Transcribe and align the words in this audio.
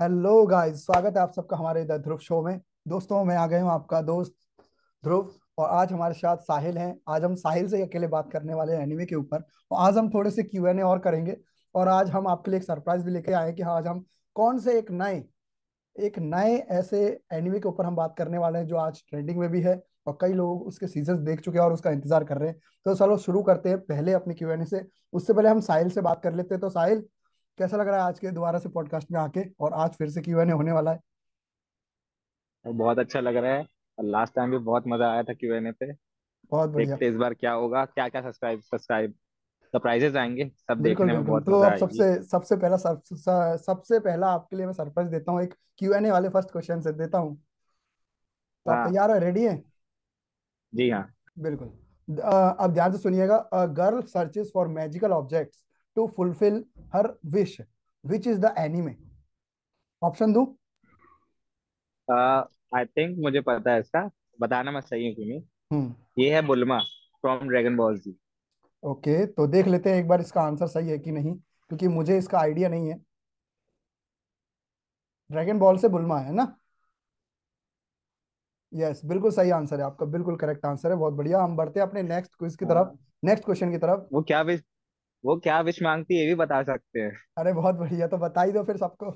Hello 0.00 0.44
guys, 0.46 0.84
स्वागत 0.84 1.16
है 1.16 1.22
आप 1.22 1.32
सबका 1.32 1.56
हमारे 1.56 1.84
द 1.84 1.96
ध्रुव 2.02 2.18
शो 2.18 2.40
में। 2.42 2.60
दोस्तों, 2.88 3.22
मैं 3.24 3.36
आ 3.36 3.46
गया 3.46 3.62
हूँ 3.62 3.70
आपका 3.72 4.00
दोस्त 4.02 4.34
ध्रुव 5.04 5.30
और 5.58 5.68
आज 5.70 5.92
हमारे 5.92 6.14
साथ 6.14 6.36
साहिल 6.38 6.78
हैं। 6.78 6.96
आज 7.08 7.24
हम 7.24 7.34
साहिल 7.34 7.68
से 7.68 7.82
अकेले 7.82 8.06
बात 8.06 8.30
करने 8.32 8.54
वाले 8.54 8.72
हैं 8.72 8.82
एनिमे 8.82 9.06
के 9.06 9.14
ऊपर 9.14 9.44
और 9.70 9.78
आज 9.80 9.98
हम 9.98 10.08
थोड़े 10.10 10.30
से 10.30 10.42
क्यू 10.42 10.66
एन 10.66 10.78
ए 10.78 10.82
और 10.82 10.98
करेंगे 10.98 11.36
और 11.74 11.88
आज 11.88 12.10
हम 12.10 12.26
आपके 12.28 12.50
लिए 12.50 12.60
एक 12.60 12.66
सरप्राइज़ 12.66 13.04
भी 13.04 13.12
लेके 13.12 13.32
आए 13.32 13.52
कि 13.52 13.62
हाँ 13.62 13.76
आज 13.76 13.86
हम 13.86 14.04
कौन 14.36 14.58
से 14.58 14.78
एक 14.78 14.90
नए 14.92 15.24
एक 15.96 16.18
नए 16.18 16.56
ऐसे 16.72 17.06
एनिमे 17.32 17.60
के 17.60 17.68
ऊपर 17.68 17.86
हम 17.86 17.96
बात 17.96 18.14
करने 18.18 18.38
वाले 18.38 18.58
हैं 18.58 18.66
जो 18.66 18.76
आज 18.78 19.02
ट्रेंडिंग 19.10 19.38
में 19.38 19.48
भी 19.50 19.60
है 19.62 19.82
और 20.06 20.18
कई 20.20 20.32
लोग 20.32 20.66
उसके 20.66 20.86
सीज़न 20.88 21.24
देख 21.24 21.40
चुके 21.40 21.58
हैं 21.58 21.64
और 21.64 21.72
उसका 21.72 21.90
इंतज़ार 21.90 22.24
कर 22.24 22.38
रहे 22.38 22.48
हैं। 22.48 22.60
तो 22.86 22.94
चलो 22.94 23.16
शुरू 23.18 23.42
करते 23.42 23.68
हैं 23.68 23.78
पहले 23.80 24.12
अपने 24.12 24.34
क्यू 24.34 24.50
एन 24.50 24.62
ए 24.62 24.64
से। 24.66 24.86
उससे 25.12 25.32
पहले 25.32 25.48
हम 25.48 25.60
साहिल 25.62 25.90
से 25.90 26.00
बात 26.02 26.22
कर 26.22 26.34
लेते 26.34 26.54
हैं। 26.54 26.60
तो 26.60 26.70
साहिल 26.70 27.04
कैसा 27.58 27.76
लग 27.76 27.88
रहा 27.88 27.96
है 27.96 28.02
आज 28.02 28.18
के 28.18 28.30
दोबारा 28.30 28.58
से 28.58 28.68
पॉडकास्ट 28.68 29.10
में 29.12 29.20
आके? 29.20 29.40
और 29.60 29.72
आज 29.72 29.90
फिर 29.90 30.10
से 30.10 30.20
क्यू 30.20 30.40
एन 30.40 30.48
ए 30.48 30.52
होने 30.52 30.72
वाला 30.72 30.92
है। 30.92 31.00
बहुत 32.66 32.98
अच्छा 32.98 33.20
लग 33.20 33.36
रहा 33.36 33.52
है। 33.52 33.66
और 33.98 34.04
लास्ट 34.04 34.34
टाइम 34.34 34.50
भी 34.50 34.58
बहुत 34.58 34.84
मज़ा 34.86 35.12
आया 35.12 35.22
था 35.22 35.34
क्यूएनए 35.34 35.72
पे। 35.72 35.92
बहुत 36.50 36.70
बढ़िया। 36.70 36.90
देखते 36.90 37.06
इस 37.06 37.14
बार 37.14 37.34
क्या 37.34 37.52
होगा 37.52 37.84
क्या 37.84 38.08
क्या 38.08 38.22
सब्सक्राइब 38.22 38.60
सब्सक्राइब 38.60 39.14
सरप्राइजेस 39.64 40.16
आएँगे 40.16 40.50
सब 40.68 40.80
देखने 40.80 41.12
में 41.12 41.24
बहुत 41.24 41.46
तो 41.46 41.60
अब 41.60 41.76
सबसे 41.76 42.22
सबसे 42.22 42.56
पहला 42.56 42.76
सब, 42.76 43.02
स- 43.12 43.62
सबसे 43.66 44.00
पहला 44.00 44.26
आपके 44.26 44.56
लिए 44.56 44.66
मैं 44.66 44.72
सरप्राइज़ 44.72 45.10
देता 45.10 45.32
हूँ। 45.32 45.42
एक 45.42 45.54
क्यू 45.78 45.92
एन 45.92 46.06
ए 46.06 46.10
वाले 46.10 46.28
फ़र्स्ट 46.28 46.50
क्वेश्चन 46.50 46.80
से 46.80 46.92
देता 46.92 47.18
हूँ। 47.18 47.36
तो 48.64 48.70
आप 48.70 48.76
हाँ। 48.76 48.88
तैयार 48.88 49.10
है? 49.10 49.20
रेडी 49.20 49.44
है? 49.44 49.64
जी 50.74 50.90
हाँ। 50.90 51.12
बिल्कुल। 51.38 51.68
अब 52.60 52.72
ध्यान 52.72 52.92
से 52.92 52.98
सुनिएगा। 52.98 53.48
Girl 53.54 54.02
searches 54.02 54.50
for 54.54 54.68
magical 54.68 55.12
objects 55.12 55.63
to 55.96 56.06
fulfil 56.16 56.64
her 56.94 57.12
wish 57.26 57.60
which 58.04 58.26
is 58.26 58.40
the 58.40 58.54
anime 58.58 58.94
option 60.02 60.32
दूँ. 60.32 60.46
आई 62.08 62.84
थिंक 62.86 63.16
मुझे 63.18 63.40
पता 63.40 63.72
है 63.72 63.80
इसका। 63.80 64.10
बताना 64.40 64.70
मैं 64.70 64.80
सही 64.80 65.06
हूँ 65.06 65.14
कि 65.14 65.24
नहीं? 65.24 65.40
हम्म। 65.72 65.94
ये 66.18 66.34
है 66.34 66.40
Bulma 66.46 66.78
from 67.24 67.48
Dragon 67.48 67.76
Ball 67.76 67.98
Z 67.98 68.16
okay 68.82 69.24
तो 69.26 69.46
देख 69.46 69.66
लेते 69.66 69.90
हैं 69.90 69.98
एक 69.98 70.08
बार 70.08 70.20
इसका 70.20 70.40
आंसर 70.42 70.66
सही 70.66 70.88
है 70.88 70.98
कि 70.98 71.12
नहीं 71.12 71.34
क्योंकि 71.34 71.88
मुझे 71.88 72.18
इसका 72.18 72.38
आइडिया 72.38 72.68
नहीं 72.68 72.88
है। 72.88 72.98
ड्रैगन 75.30 75.58
बॉल 75.58 75.78
से 75.78 75.88
बुलमा 75.88 76.18
है 76.20 76.32
ना? 76.32 76.54
यस 78.72 78.96
yes, 78.96 79.08
बिल्कुल 79.08 79.30
सही 79.30 79.50
आंसर 79.50 79.80
है 79.80 79.84
आपका 79.84 80.06
बिल्कुल 80.06 80.36
करेक्ट 80.36 80.64
आंसर 80.66 80.90
है 80.90 80.96
बहुत 80.96 81.14
बढ़िया। 81.14 81.42
हम 81.42 81.56
बढ़ते 81.56 81.80
हैं 81.80 81.86
अपने 81.86 82.02
नेक्स्ट 82.02 82.34
क्विज 82.38 82.56
की 82.56 82.64
तरफ़ 82.64 82.88
हाँ। 82.88 82.98
नेक्स्ट 83.24 83.44
क्वेश्चन 83.44 83.70
की 83.70 83.78
तरफ़। 83.78 84.06
वो 84.12 84.22
क्या 84.22 84.40
विश 84.42 84.62
वो 85.24 85.36
क्या 85.36 85.60
विश 85.60 85.82
मांगती 85.82 86.14
है 86.14 86.20
ये 86.20 86.26
भी 86.26 86.34
बता 86.34 86.62
सकते 86.62 87.00
हैं। 87.00 87.18
अरे 87.38 87.52
बहुत 87.52 87.74
बढ़िया 87.74 88.06
तो 88.06 88.16
बता 88.16 88.42
ही 88.42 88.52
दो 88.52 88.62
फिर 88.62 88.76
सबको। 88.76 89.10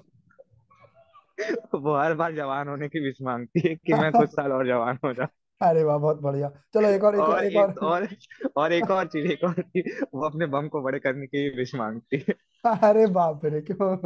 वो 1.75 1.97
हर 1.97 2.15
बार 2.15 2.35
जवान 2.35 2.69
होने 2.69 2.89
की 2.89 3.01
विश 3.01 3.17
मांगती 3.23 3.69
है 3.69 3.75
कि 3.75 3.95
मैं 3.95 4.13
कुछ 4.13 4.29
साल 4.31 4.53
और 4.53 4.67
जवान 4.67 4.99
हो 5.05 5.13
जाऊँ। 5.13 5.29
अरे 5.63 5.83
वाह 5.83 5.99
बहुत 5.99 6.21
बढ़िया। 6.21 6.51
चलो 6.75 6.89
एक 6.89 7.05
और 7.05 7.15
एक 7.15 7.23
और 7.23 7.45
एक 7.45 7.57
और। 7.57 7.71
एक 7.71 7.83
और 7.83 8.09
और 8.57 8.73
एक 8.73 8.91
और 8.91 9.07
चीज़ 9.07 9.27
एक 9.33 9.45
और 9.45 9.63
चीज़ 9.63 10.05
वो 10.15 10.27
अपने 10.27 10.47
बम 10.47 10.69
को 10.69 10.83
बड़े 10.83 10.99
करने 10.99 11.27
की 11.27 11.57
विश 11.57 11.75
मांगती 11.75 12.25
है। 12.29 12.35
अरे 12.83 13.07
बाप 13.07 13.41
रे 13.45 13.61
क्यों? 13.61 13.97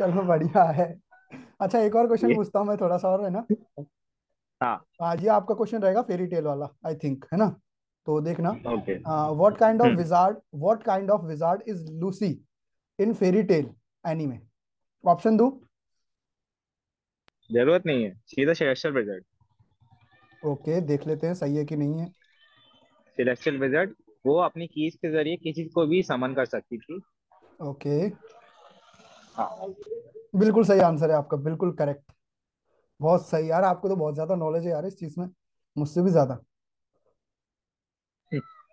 चलो 0.00 0.22
बढ़िया 0.22 0.62
है। 0.64 1.00
अच्छा 1.60 1.78
एक 1.78 1.96
और 1.96 2.06
क्वेश्चन 2.06 2.34
पूछता 2.34 2.58
हूँ 2.58 2.66
मैं 2.66 2.76
थोड़ा 2.76 2.98
सा 2.98 3.08
और 3.08 3.24
है 3.24 3.30
ना? 3.30 3.46
हाँ। 4.62 4.84
आज 5.02 5.22
ये 5.22 5.28
आपका 5.28 5.54
क्वेश्चन 5.54 5.78
रहेगा 5.78 6.02
फेरी 6.02 6.26
टेल 6.26 6.44
वाला 6.44 6.68
आई 6.86 6.94
थिंक 6.94 7.24
है 7.32 7.38
ना? 7.38 7.60
तो 8.06 8.20
देखना 8.20 8.50
what 9.32 9.56
kind 9.58 9.82
of 9.82 9.92
wizard 9.92 10.36
what 10.54 10.82
kind 10.82 11.10
of 11.10 11.22
wizard 11.26 11.62
is 11.68 11.84
Lucy 11.92 12.30
in 12.98 13.14
Fairy 13.14 13.42
Tail 13.44 13.70
anime 14.04 14.38
option 15.04 15.36
दो। 15.36 15.48
ज़रूरत 17.50 17.86
नहीं 17.86 18.04
है। 18.04 18.12
सीधा 18.26 18.52
सेलेस्टियल 18.54 18.94
विजार्ड 18.94 19.24
ओके 20.42 20.80
देख 20.82 21.06
लेते 21.06 21.26
हैं 21.26 21.34
सही 21.34 21.56
है 21.56 21.64
कि 21.64 21.76
नहीं 21.76 21.98
है। 22.00 22.06
सेलेस्टियल 23.18 23.58
विजार्ड 23.58 23.94
वो 24.24 24.36
अपनी 24.40 24.66
कीज 24.66 24.94
के 24.96 25.10
ज़रिए 25.12 25.36
किसी 25.36 25.64
को 25.66 25.86
भी 25.86 26.02
समन 26.02 26.34
कर 26.34 26.46
सकती 26.46 26.78
थी। 26.78 27.00
ओके 27.62 27.98
हाँ। 29.36 29.74
बिल्कुल 30.36 30.64
सही 30.64 30.80
आंसर 30.82 31.10
है 31.10 31.16
आपका 31.16 31.36
बिल्कुल 31.38 31.72
करेक्ट 31.72 32.12
बहुत 33.00 33.26
सही 33.28 33.50
यार 33.50 33.64
आपको 33.64 33.88
तो 33.88 33.96
बहुत 33.96 34.14
ज़्यादा 34.14 34.34
नॉलेज 34.36 34.64
है 34.64 34.70
यार 34.70 34.86
इस 34.86 34.98
चीज़ 34.98 35.14
में 35.20 35.28
मुझसे 35.76 36.02
भी 36.02 36.10
ज़्यादा। 36.10 36.38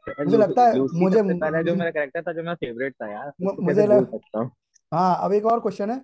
मुझे 0.08 0.38
लगता 0.38 0.66
है 0.66 0.80
मुझे 1.00 1.22
पहला 1.24 1.62
जो 1.62 1.76
मेरा 1.76 1.92
कैरेक्टर 1.92 2.22
था 2.22 2.34
जो 2.34 2.42
मेरा 2.42 2.54
फेवरेट 2.56 2.94
था 2.94 3.12
यार 3.12 3.32
मुझे 3.42 3.86
लग, 3.88 4.12
हूँ। 4.38 4.50
हाँ 4.92 5.18
अब 5.24 5.34
एक 5.34 5.46
और 5.46 5.60
क्वेश्चन 5.60 5.90
है। 5.92 6.02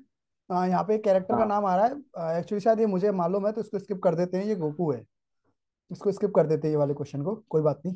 आ, 0.50 0.66
यहाँ 0.66 0.84
पे 0.84 0.98
कैरेक्टर 0.98 1.34
का 1.34 1.40
हाँ। 1.40 1.48
नाम 1.48 1.66
आ 1.66 1.76
रहा 1.76 1.86
है। 1.86 2.40
एक्चुअली 2.40 2.60
शायद 2.62 2.80
ये 2.80 2.86
मुझे 2.86 3.12
मालूम 3.14 3.46
है 3.48 3.52
तो 3.52 3.62
इसको 3.62 3.80
स्किप 3.80 4.00
कर 4.04 4.16
देते 4.16 4.38
हैं। 4.38 4.46
ये 4.46 4.56
गोकू 4.56 4.92
है। 4.92 5.04
इसको 5.92 6.12
स्किप 6.12 6.34
कर 6.36 6.48
देते 6.48 6.68
हैं 6.68 6.74
ये 6.74 6.78
वाले 6.78 6.94
क्वेश्चन 6.94 7.24
को। 7.24 7.36
कोई 7.50 7.62
बात 7.62 7.82
नहीं। 7.86 7.96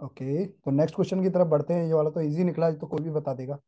ओके 0.00 0.44
तो 0.46 0.70
नेक्स्ट 0.70 0.94
क्वेश्चन 0.94 1.22
की 1.22 1.30
तरफ़ 1.30 1.48
बढ़ते 1.48 1.74
हैं। 1.74 1.86
ये 1.86 1.92
वाला 1.92 2.10
तो 2.10 2.20
इजी 2.20 2.44
निकला 2.44 2.70
तो 2.72 2.86
कोई 2.86 3.04
भी 3.04 3.10
बता 3.10 3.34
देगा। 3.34 3.58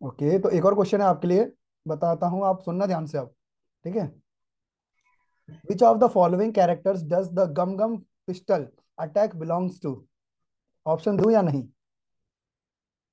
ओके 0.00 0.38
तो 0.38 0.50
एक 0.50 0.64
और 0.64 0.74
क्वेश्चन 0.74 1.00
है 1.00 1.06
आपके 1.06 1.28
लिए। 1.28 1.50
बताता 1.86 2.26
हूँ 2.26 2.44
आप 2.46 2.60
सुनना 2.62 2.86
ध्यान 2.86 3.06
से 3.06 3.18
आप 3.18 3.32
ठीक 3.84 3.96
है? 3.96 4.06
Which 5.68 5.82
of 5.82 5.98
the 5.98 6.08
following 6.10 6.52
characters 6.54 7.02
does 7.04 7.28
the 7.34 7.52
gum 7.58 7.76
gum 7.76 7.96
pistol 8.26 8.66
attack 8.98 9.36
belongs 9.36 9.80
to 9.82 9.92
option 10.86 11.16
दूँ 11.16 11.32
या 11.32 11.42
नहीं? 11.42 11.68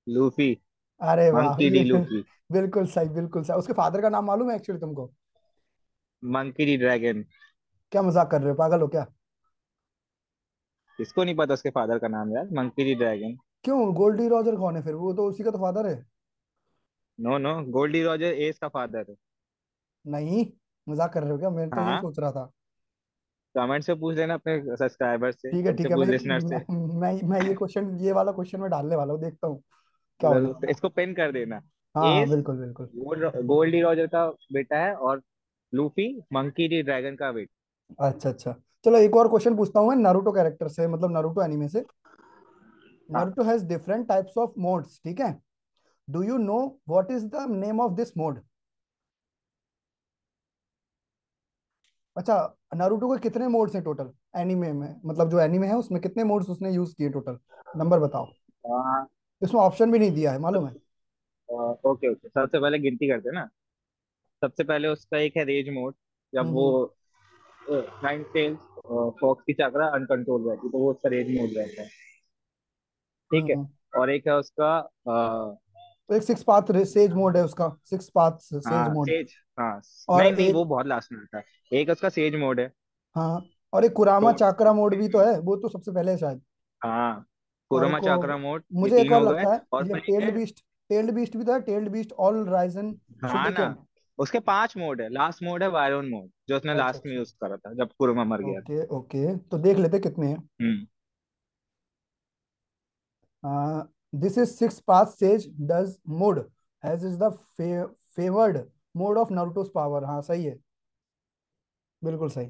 लूफी 0.07 0.53
अरे 1.01 1.29
वाह। 1.31 1.55
बिल्कुल 2.51 2.85
सही 2.85 3.09
बिल्कुल 3.09 3.43
सही। 3.43 3.57
उसके 3.57 3.73
फादर 3.73 4.01
का 4.01 4.09
नाम 4.09 4.25
मालूम 4.25 4.49
है 4.49 4.55
एक्चुअली 4.55 4.79
तुमको? 4.81 5.11
मंकी 6.23 6.65
डी 6.65 6.77
ड्रैगन 6.77 7.25
क्या 7.91 8.01
मज़ाक 8.01 8.31
कर 8.31 8.41
रहे 8.41 8.49
हो? 8.49 8.55
पागल 8.55 8.81
हो 8.81 8.87
क्या? 8.87 9.05
किसको 10.99 11.23
नहीं 11.23 11.35
पता 11.35 11.53
उसके 11.53 11.69
फादर 11.69 11.99
का 11.99 12.07
नाम 12.07 12.31
यार। 12.31 12.49
मंकी 12.53 12.83
डी 12.83 12.95
ड्रैगन 12.95 13.37
क्यों? 13.63 13.93
गोल्डी 13.93 14.27
रॉजर 14.27 14.55
कौन 14.55 14.75
है 14.75 14.81
फिर? 14.81 14.93
वो 14.93 15.13
तो 15.13 15.25
उसी 15.29 15.43
का 15.43 15.51
तो 15.51 15.57
फादर 15.57 15.87
है। 15.87 16.05
No 17.19 17.37
no 17.37 17.53
Gol D 17.71 18.03
Roger 18.03 18.33
Ace 18.45 18.59
का 18.59 18.67
फादर 18.67 19.05
है। 19.09 19.15
नहीं? 20.05 20.45
मज़ाक 20.87 21.13
कर 21.13 21.23
रहे 21.23 21.31
हो 21.31 21.37
क्या? 21.37 21.49
मैं 21.49 21.69
तो 21.69 21.81
हाँ। 21.81 22.01
सोच 22.01 22.19
रहा 22.19 22.31
था। 22.31 22.51
कमेंट 23.55 23.83
से 23.83 23.93
पूछ 23.95 24.15
लेना 24.15 24.33
अपने 24.33 24.75
सब्सक्राइबर 24.75 25.31
से 25.31 25.51
ठीक 25.51 25.65
है 25.65 25.73
ठीक 25.73 25.91
है 25.91 25.95
मैं 25.95 26.07
लिसनर 26.07 26.39
से 26.39 26.55
मैं, 26.69 27.21
मैं 27.23 27.41
ये 27.41 27.53
क्वेश्चन 27.53 27.97
ये 27.99 28.11
वाला 28.11 28.31
क्वेश्चन 28.31 28.59
में 28.59 28.69
डालने 28.69 28.95
वाला 28.95 29.13
हूँ 29.13 29.21
देखता 29.21 29.47
हूँ 29.47 29.61
क्या 30.19 30.29
होगा 30.29 30.67
इसको 30.69 30.89
पिन 30.89 31.13
कर 31.13 31.31
देना। 31.31 31.61
हाँ। 31.95 32.27
बिल्कुल 32.27 32.57
बिल्कुल। 32.57 33.43
गोल्डी 33.45 33.81
रॉजर 33.81 34.07
का 34.07 34.27
बेटा 34.53 34.77
है 34.77 34.93
और 34.95 35.21
लूफी 35.73 36.07
मंकी 36.33 36.67
डी 36.67 36.81
ड्रैगन 36.83 37.15
का 37.15 37.31
बेटा। 37.31 38.07
अच्छा 38.07 38.29
अच्छा। 38.29 38.55
चलो 38.85 38.97
एक 38.97 39.15
और 39.15 39.27
क्वेश्चन 39.29 39.55
पूछता 39.55 39.79
हूँ 39.79 39.89
मैं 39.89 39.95
नारुतो 39.95 40.31
कैरेक्टर 40.31 40.67
से 40.67 40.87
मतलब 40.87 41.11
नारुतो 41.11 41.43
एनिमे 41.43 41.67
से। 41.67 41.85
Naruto 43.09 43.43
has 43.43 43.65
different 43.65 44.07
types 44.07 44.37
of 44.37 44.51
modes 44.57 44.99
ठीक 45.03 45.19
है? 45.19 45.33
Do 46.07 46.21
you 46.23 46.37
know 46.37 46.57
what 46.89 47.11
is 47.11 47.25
the 47.25 47.45
name 47.51 47.79
of 47.81 47.93
this 47.93 48.17
mode 48.17 48.39
अच्छा 52.15 52.35
नारुतो 52.75 53.13
के 53.13 53.21
कितने 53.21 53.47
मोड्स 53.47 53.75
हैं 53.75 53.83
टोटल 53.83 54.11
एनीमे 54.35 54.71
में 54.73 55.01
मतलब 55.05 55.29
जो 55.29 55.39
एनीमे 55.39 55.67
है 55.67 55.75
उसमें 55.75 56.01
कितने 56.01 56.23
मोड्स 56.23 56.49
उसने 56.49 56.71
यूज़ 56.71 56.93
किए 56.95 57.09
टोटल 57.09 57.37
नंबर 57.77 57.99
बताओ। 57.99 58.25
हाँ, 58.65 59.07
इसमें 59.41 59.61
ऑप्शन 59.61 59.91
भी 59.91 59.99
नहीं 59.99 60.11
दिया 60.11 60.31
है 60.31 60.39
मालूम 60.39 60.67
है? 60.67 60.73
ओके 61.49 62.11
ओके 62.11 62.27
सबसे 62.27 62.59
पहले 62.59 62.79
गिनती 62.79 63.07
करते 63.07 63.29
हैं 63.29 63.35
ना। 63.35 63.45
सबसे 64.41 64.63
पहले 64.63 64.87
उसका 64.87 65.17
एक 65.17 65.37
है 65.37 65.43
रेज 65.43 65.69
मोड 65.69 65.93
जब 66.33 66.51
वो 66.53 66.69
हम्म। 67.69 67.81
नाइन 68.03 68.23
टेल्स 68.33 68.59
फॉक्स 69.21 69.43
की 69.43 69.53
चक्रा 69.53 69.87
अनकंट्रोल 69.89 70.49
रहती 70.49 70.67
है 70.67 70.71
तो 70.71 70.77
वो 70.77 70.91
उसका 70.91 71.09
रेज 71.09 71.37
मोड 71.37 71.57
रहता 71.57 71.81
है। 71.81 71.87
ठीक 73.31 73.49
है? 73.49 73.55
हम्म 73.55 73.99
और 73.99 74.09
एक 74.09 74.27
है 74.27 74.35
उसका 74.35 74.77
एक 76.09 76.23
सिक्स 76.23 76.43
पाथ 76.43 76.71
सेज 76.85 77.13
मोड 77.13 77.37
है 77.37 77.43
उसका। 77.43 77.69
सिक्स 77.85 78.09
पाथ 78.09 78.37
सेज 78.39 78.67
हाँ 78.67 78.89
मोड 78.89 79.07
सेज 79.07 79.33
हाँ। 79.57 79.81
और 80.09 80.21
नहीं 80.21 80.31
नहीं 80.33 80.47
एक 80.47 80.55
वो 80.55 80.63
बहुत 80.65 80.87
लास्ट 80.87 81.11
में 81.11 81.19
आता 81.19 81.37
है। 81.37 81.43
एक 81.71 81.89
उसका 81.89 82.09
सेज 82.09 82.35
मोड 82.35 82.59
है। 82.59 82.71
हाँ 83.15 83.41
और 83.73 83.85
एक 83.85 83.93
कुरामा 83.93 84.31
तो 84.31 84.37
चाकरा 84.37 84.73
मोड 84.73 84.95
भी 84.95 85.07
तो 85.09 85.19
है 85.19 85.39
वो 85.39 85.55
तो 85.55 85.69
सबसे 85.69 85.91
पहले 85.91 86.11
है 86.11 86.17
शायद। 86.17 86.41
हाँ 86.81 87.25
कुरोमा 87.71 87.99
चाक्रा 87.99 88.37
मोड 88.37 88.63
मुझे 88.73 89.01
एक 89.01 89.11
और 89.11 89.21
लगता 89.23 89.53
है 89.53 89.61
और 89.73 89.87
टेल्ड 89.99 90.33
बीस्ट 90.33 90.59
टेल्ड 90.89 91.11
बीस्ट 91.11 91.37
भी 91.37 91.43
तो 91.43 91.53
है 91.53 91.61
टेल्ड 91.61 91.89
बीस्ट 91.89 92.11
ऑल 92.19 92.43
राइजन 92.49 92.95
हाँ 93.23 93.49
ना। 93.49 93.75
उसके 94.19 94.39
पाँच 94.39 94.75
मोड 94.77 95.01
है। 95.01 95.09
लास्ट 95.09 95.43
मोड 95.43 95.63
है 95.63 95.69
वायरन 95.69 96.05
मोड 96.05 96.29
जो 96.49 96.55
उसने 96.57 96.71
अच्छा 96.71 96.83
लास्ट 96.83 97.05
में 97.05 97.11
अच्छा। 97.11 97.17
यूज़ 97.19 97.33
करा 97.41 97.57
था 97.57 97.73
जब 97.73 97.89
कुरोमा 97.99 98.23
मर 98.23 98.41
गया 98.41 98.59
ओके 98.59 98.85
ओके। 98.95 99.35
तो 99.37 99.57
देख 99.57 99.77
लेते 99.77 99.99
कितने 99.99 100.27
हैं। 100.27 100.37
This 104.13 104.37
is 104.37 104.49
six 104.49 104.79
path 104.79 105.05
sage 105.05 105.55
does 105.61 105.97
mode 106.07 106.49
has 106.83 107.07
is 107.07 107.17
the 107.17 107.31
favoured 108.15 108.57
mode 108.95 109.17
of 109.17 109.33
Naruto's 109.33 109.71
power 109.75 110.03
हाँ 110.03 110.21
सही 110.21 110.45
है। 110.45 110.59
बिल्कुल 112.03 112.29
सही। 112.29 112.49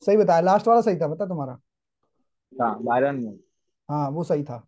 सही 0.00 0.16
बताया। 0.16 0.40
लास्ट 0.40 0.68
वाला 0.68 0.80
सही 0.80 0.96
था 0.96 1.06
बता 1.06 1.26
तुम्हारा? 1.26 1.58
हाँ 2.60 2.80
हाँ 3.90 4.10
वो 4.10 4.24
सही 4.24 4.44
था। 4.44 4.66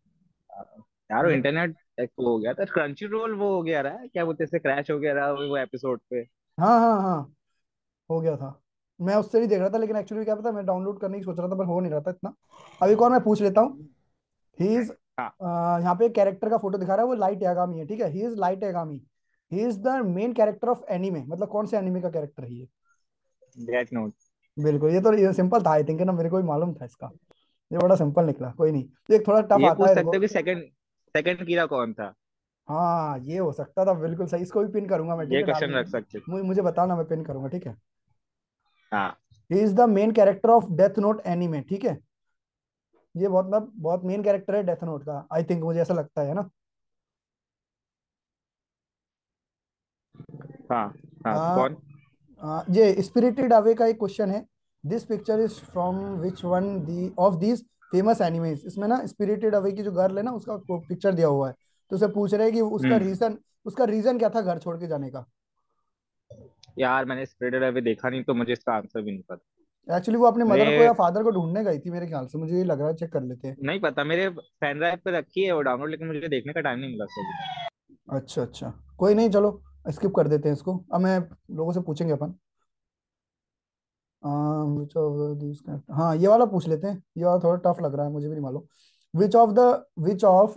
यार 1.13 1.31
इंटरनेट 1.31 1.77
हो 2.01 2.39
गया 2.39 2.55
था 2.55 2.65
क्रंची 2.65 3.07
रोल 3.07 3.35
वो 3.35 3.55
हो 3.55 3.63
गया 3.63 3.81
रहा 3.81 4.07
क्या 4.07 4.25
बोलते 4.25 4.45
हैं 4.45 4.61
क्रैश 4.61 4.91
हो 4.91 4.99
गया 4.99 5.13
रहा 5.13 5.33
वो 5.33 5.57
एपिसोड 5.57 6.01
पे? 6.11 6.17
हाँ 6.61 6.81
हाँ 6.81 7.03
हाँ। 7.03 7.35
हो 8.11 8.21
गया 8.21 8.37
था। 8.37 8.61
मैं 9.01 9.17
उससे 9.17 9.39
नहीं 9.39 9.49
देख 9.49 9.59
रहा 9.59 9.69
था 9.71 9.79
लेकिन 9.79 9.97
एक्चुअली 9.97 10.25
क्या 10.25 10.35
पता 10.35 10.53
मैं 10.53 10.67
डाउनलोड 10.67 11.01
करने 11.01 11.19
की 11.19 11.25
सोच 11.25 11.39
रहा 11.39 11.49
था 11.49 11.55
पर 11.55 11.65
हो 11.65 11.81
नहीं 11.81 11.93
रहा 11.93 12.01
था 12.01 12.11
इतना। 12.11 12.35
एक 12.91 13.03
और 13.03 13.11
मैं 13.11 13.21
पूछ 13.21 13.43
लेता 13.43 13.61
हूँ। 13.61 13.89
ही 14.61 14.77
इज़ 14.77 14.93
हाँ 14.93 15.04
यहाँ 15.19 15.95
पे 15.95 16.09
कैरेक्टर 16.11 16.49
का 16.51 16.59
फ़ोटो 16.59 16.79
दिखा 16.79 16.95
रहा 16.95 17.03
है 17.03 17.09
वो 17.09 17.15
लाइट 17.15 17.43
यागामी 17.43 17.79
है 17.79 17.87
ठीक 17.87 18.01
है? 18.01 18.11
He 18.11 18.23
is 18.23 18.35
Light 18.37 18.63
Yagami 18.63 19.01
he 19.53 19.65
is 19.67 19.79
the 19.81 19.89
main 20.07 20.33
character 20.33 20.69
of 20.69 20.85
anime 20.91 21.23
मतलब 21.23 21.49
कौन 21.49 21.67
से 21.67 21.77
एनीमे 21.79 22.01
का 22.01 22.11
कैरेक्टर 22.11 22.45
है 22.45 22.53
ये? 22.55 22.69
डेथ 23.57 23.93
नोट 23.93 24.13
बिल्कुल 24.57 24.91
ये 24.91 25.01
तो 25.01 25.13
ये 25.15 25.33
सिंपल 25.33 25.63
था 25.63 25.71
आई 25.71 25.85
थिंक 25.85 26.01
ना? 26.01 26.13
मेरे 26.13 26.31
को 26.31 26.37
भी 26.37 26.43
मालूम 26.43 26.75
था 26.75 26.85
इसका। 26.85 27.11
ये 27.71 27.79
बड़ा 27.79 27.95
सिंपल 27.97 28.25
निकला 28.25 28.51
कोई 28.59 28.73
नहीं। 28.73 28.85
ये 29.11 29.19
थोड़ा 29.19 29.41
टफ 29.43 29.65
आता 29.65 29.89
है 29.89 29.95
सकते 29.95 30.19
कि 30.21 30.29
सेकंड 30.29 30.63
सेकंड 31.15 31.47
कीड़ा 31.47 31.67
कौन 31.67 31.93
था? 31.93 32.15
हाँ 32.69 33.19
ये 33.21 33.39
हो 33.39 33.51
सकता 33.53 33.85
था 33.85 33.93
बिल्कुल 33.95 34.27
सही। 34.27 34.43
इसको 34.43 34.61
भी 34.65 34.73
पिन 34.73 34.87
करूँगा 34.89 35.17
मैं 35.17 35.27
ठीक 35.27 35.35
ये 35.35 35.39
है? 35.39 35.45
क्वेश्चन 35.45 35.75
रख 35.75 35.87
सकते 35.89 36.19
हो। 36.19 36.33
मुझे 36.33 36.43
मुझे 36.43 36.63
बताना 36.63 36.97
मैं 36.97 37.05
पिन 37.07 37.25
करूँगा 37.25 37.49
ठीक 37.49 37.67
है? 37.67 37.77
हाँ। 38.93 39.09
He 39.51 39.61
is 39.61 39.75
the 39.75 39.89
main 39.89 40.13
character 40.13 40.51
of 40.51 40.71
Death 40.73 40.99
Note 40.99 41.21
anime 41.27 41.61
ठीक 41.61 41.85
है? 41.85 41.99
ये 43.15 43.29
बहुत 43.29 43.47
मतलब 43.47 43.73
बहुत 43.77 44.05
मेन 44.05 44.23
कैरेक्टर 44.23 44.57
है 44.57 44.63
डेथ 44.63 44.85
नोट 44.85 45.03
का 45.03 45.27
आई 45.33 45.45
थिंक 45.45 45.63
मुझे 45.65 45.81
ऐसा 45.81 45.95
लगता 45.95 46.23
है 46.23 46.35
ना? 46.35 46.51
हाँ 50.71 50.95
हाँ 51.27 51.35
आ, 51.35 51.69
आ, 52.41 52.63
ये 52.71 53.03
स्पिरिटेड 53.03 53.53
अवे 53.53 53.75
का 53.75 53.87
एक 53.87 53.99
क्वेश्चन 53.99 54.31
है। 54.31 54.45
This 54.85 55.05
picture 55.05 55.41
is 55.41 55.61
from 55.65 55.97
which 56.21 56.45
one 56.45 56.85
the 56.85 57.13
of 57.19 57.35
these 57.35 57.65
famous 57.91 58.21
animes 58.21 58.63
इसमें 58.67 58.89
ना 58.89 59.07
स्पिरिटेड 59.07 59.55
अवे 59.55 59.73
की 59.73 59.83
जो 59.83 59.93
गर्ल 59.93 60.17
है 60.17 60.23
ना 60.23 60.33
उसका 60.33 60.57
पिक्चर 60.71 61.13
दिया 61.13 61.29
हुआ 61.29 61.49
है। 61.49 61.55
तो 61.91 61.97
उसे 61.97 62.09
पूछ 62.09 62.35
रहे 62.35 62.45
हैं 62.45 62.53
कि 62.55 62.61
उसका 62.61 62.95
हम्म। 62.95 63.05
रीजन 63.05 63.39
उसका 63.67 63.85
रीजन 63.85 64.19
क्या 64.19 64.29
था 64.29 64.41
घर 64.41 64.59
छोड़ 64.59 64.77
के 64.77 64.87
जाने 64.87 65.11
का? 65.11 65.25
यार 66.79 67.05
मैंने 67.05 67.27
स्प्रेडर 67.27 67.63
अभी 67.63 67.81
देखा 67.81 68.09
नहीं 68.09 68.23
तो 68.25 68.35
मुझे 68.35 68.53
इसका 68.53 68.73
आंसर 68.73 69.03
भी 69.03 69.11
नहीं 69.11 69.23
पता। 69.23 69.54
एक्चुअली 69.89 70.19
वो 70.21 70.27
अपने 70.27 70.45
मदर 70.45 70.77
को 70.77 70.83
या 70.83 70.93
फादर 70.93 71.23
को 71.23 71.31
ढूँढने 71.31 71.63
गई 71.65 71.79
थी 71.79 71.91
मेरे 71.91 72.07
ख्याल 72.07 72.27
से। 72.27 72.39
मुझे 72.39 72.57
ये 72.57 72.65
लग 72.65 72.79
रहा 72.81 72.89
है 72.89 72.95
चेक 72.97 73.13
कर 73.13 73.23
लेते 73.23 73.49
हैं। 73.49 73.57
नहीं 73.63 73.81
पता 73.81 74.05
मेरे 74.05 74.29
पेन 74.31 74.79
ड्राइव 74.79 74.99
पे 75.05 75.11
रखी 75.19 75.45
है 75.45 75.53
वो 75.53 75.63
डाउनलोड 75.63 75.91
लेकिन 75.91 76.07
मुझे 76.07 76.29
देखने 76.29 76.53
का 76.53 76.61
टाइम 76.61 76.79
नहीं 76.79 76.91
मिला 76.91 77.05
सर 77.07 78.17
अच्छा 78.17 78.43
अच्छा। 78.43 78.73
कोई 78.99 79.15
नहीं 79.15 79.31
चलो 79.31 79.61
स्किप 79.91 80.13
कर 80.17 80.29
देते 80.29 80.49
हैं 80.49 80.57
इसको। 80.57 80.77
अब 80.95 81.01
मैं 81.01 81.19
लोगों 81.57 81.73
से 81.73 81.81
पूछेंगे 81.81 82.13
अपन। 82.13 82.35
विच 84.79 84.97
ऑफ़ 84.97 85.37
दिस 85.39 85.59
हाँ 85.91 86.15
ये 86.17 86.29
वाला 86.29 86.45
पूछ 86.47 86.69
लेते 86.69 86.87
हैं। 86.87 87.03
ये 87.19 87.25
वाला 87.25 87.39
थोड़ा 87.45 87.57
टफ 87.65 87.81
लग 87.83 87.95
रहा 87.95 88.07
है 88.07 88.13
मुझे 88.13 88.29
भी 88.29 88.33
नहीं 88.33 88.43
मालूम। 88.43 88.63
Which 89.15 89.35
of 89.37 89.51
the 89.53 89.85
which 89.99 90.25
of 90.25 90.57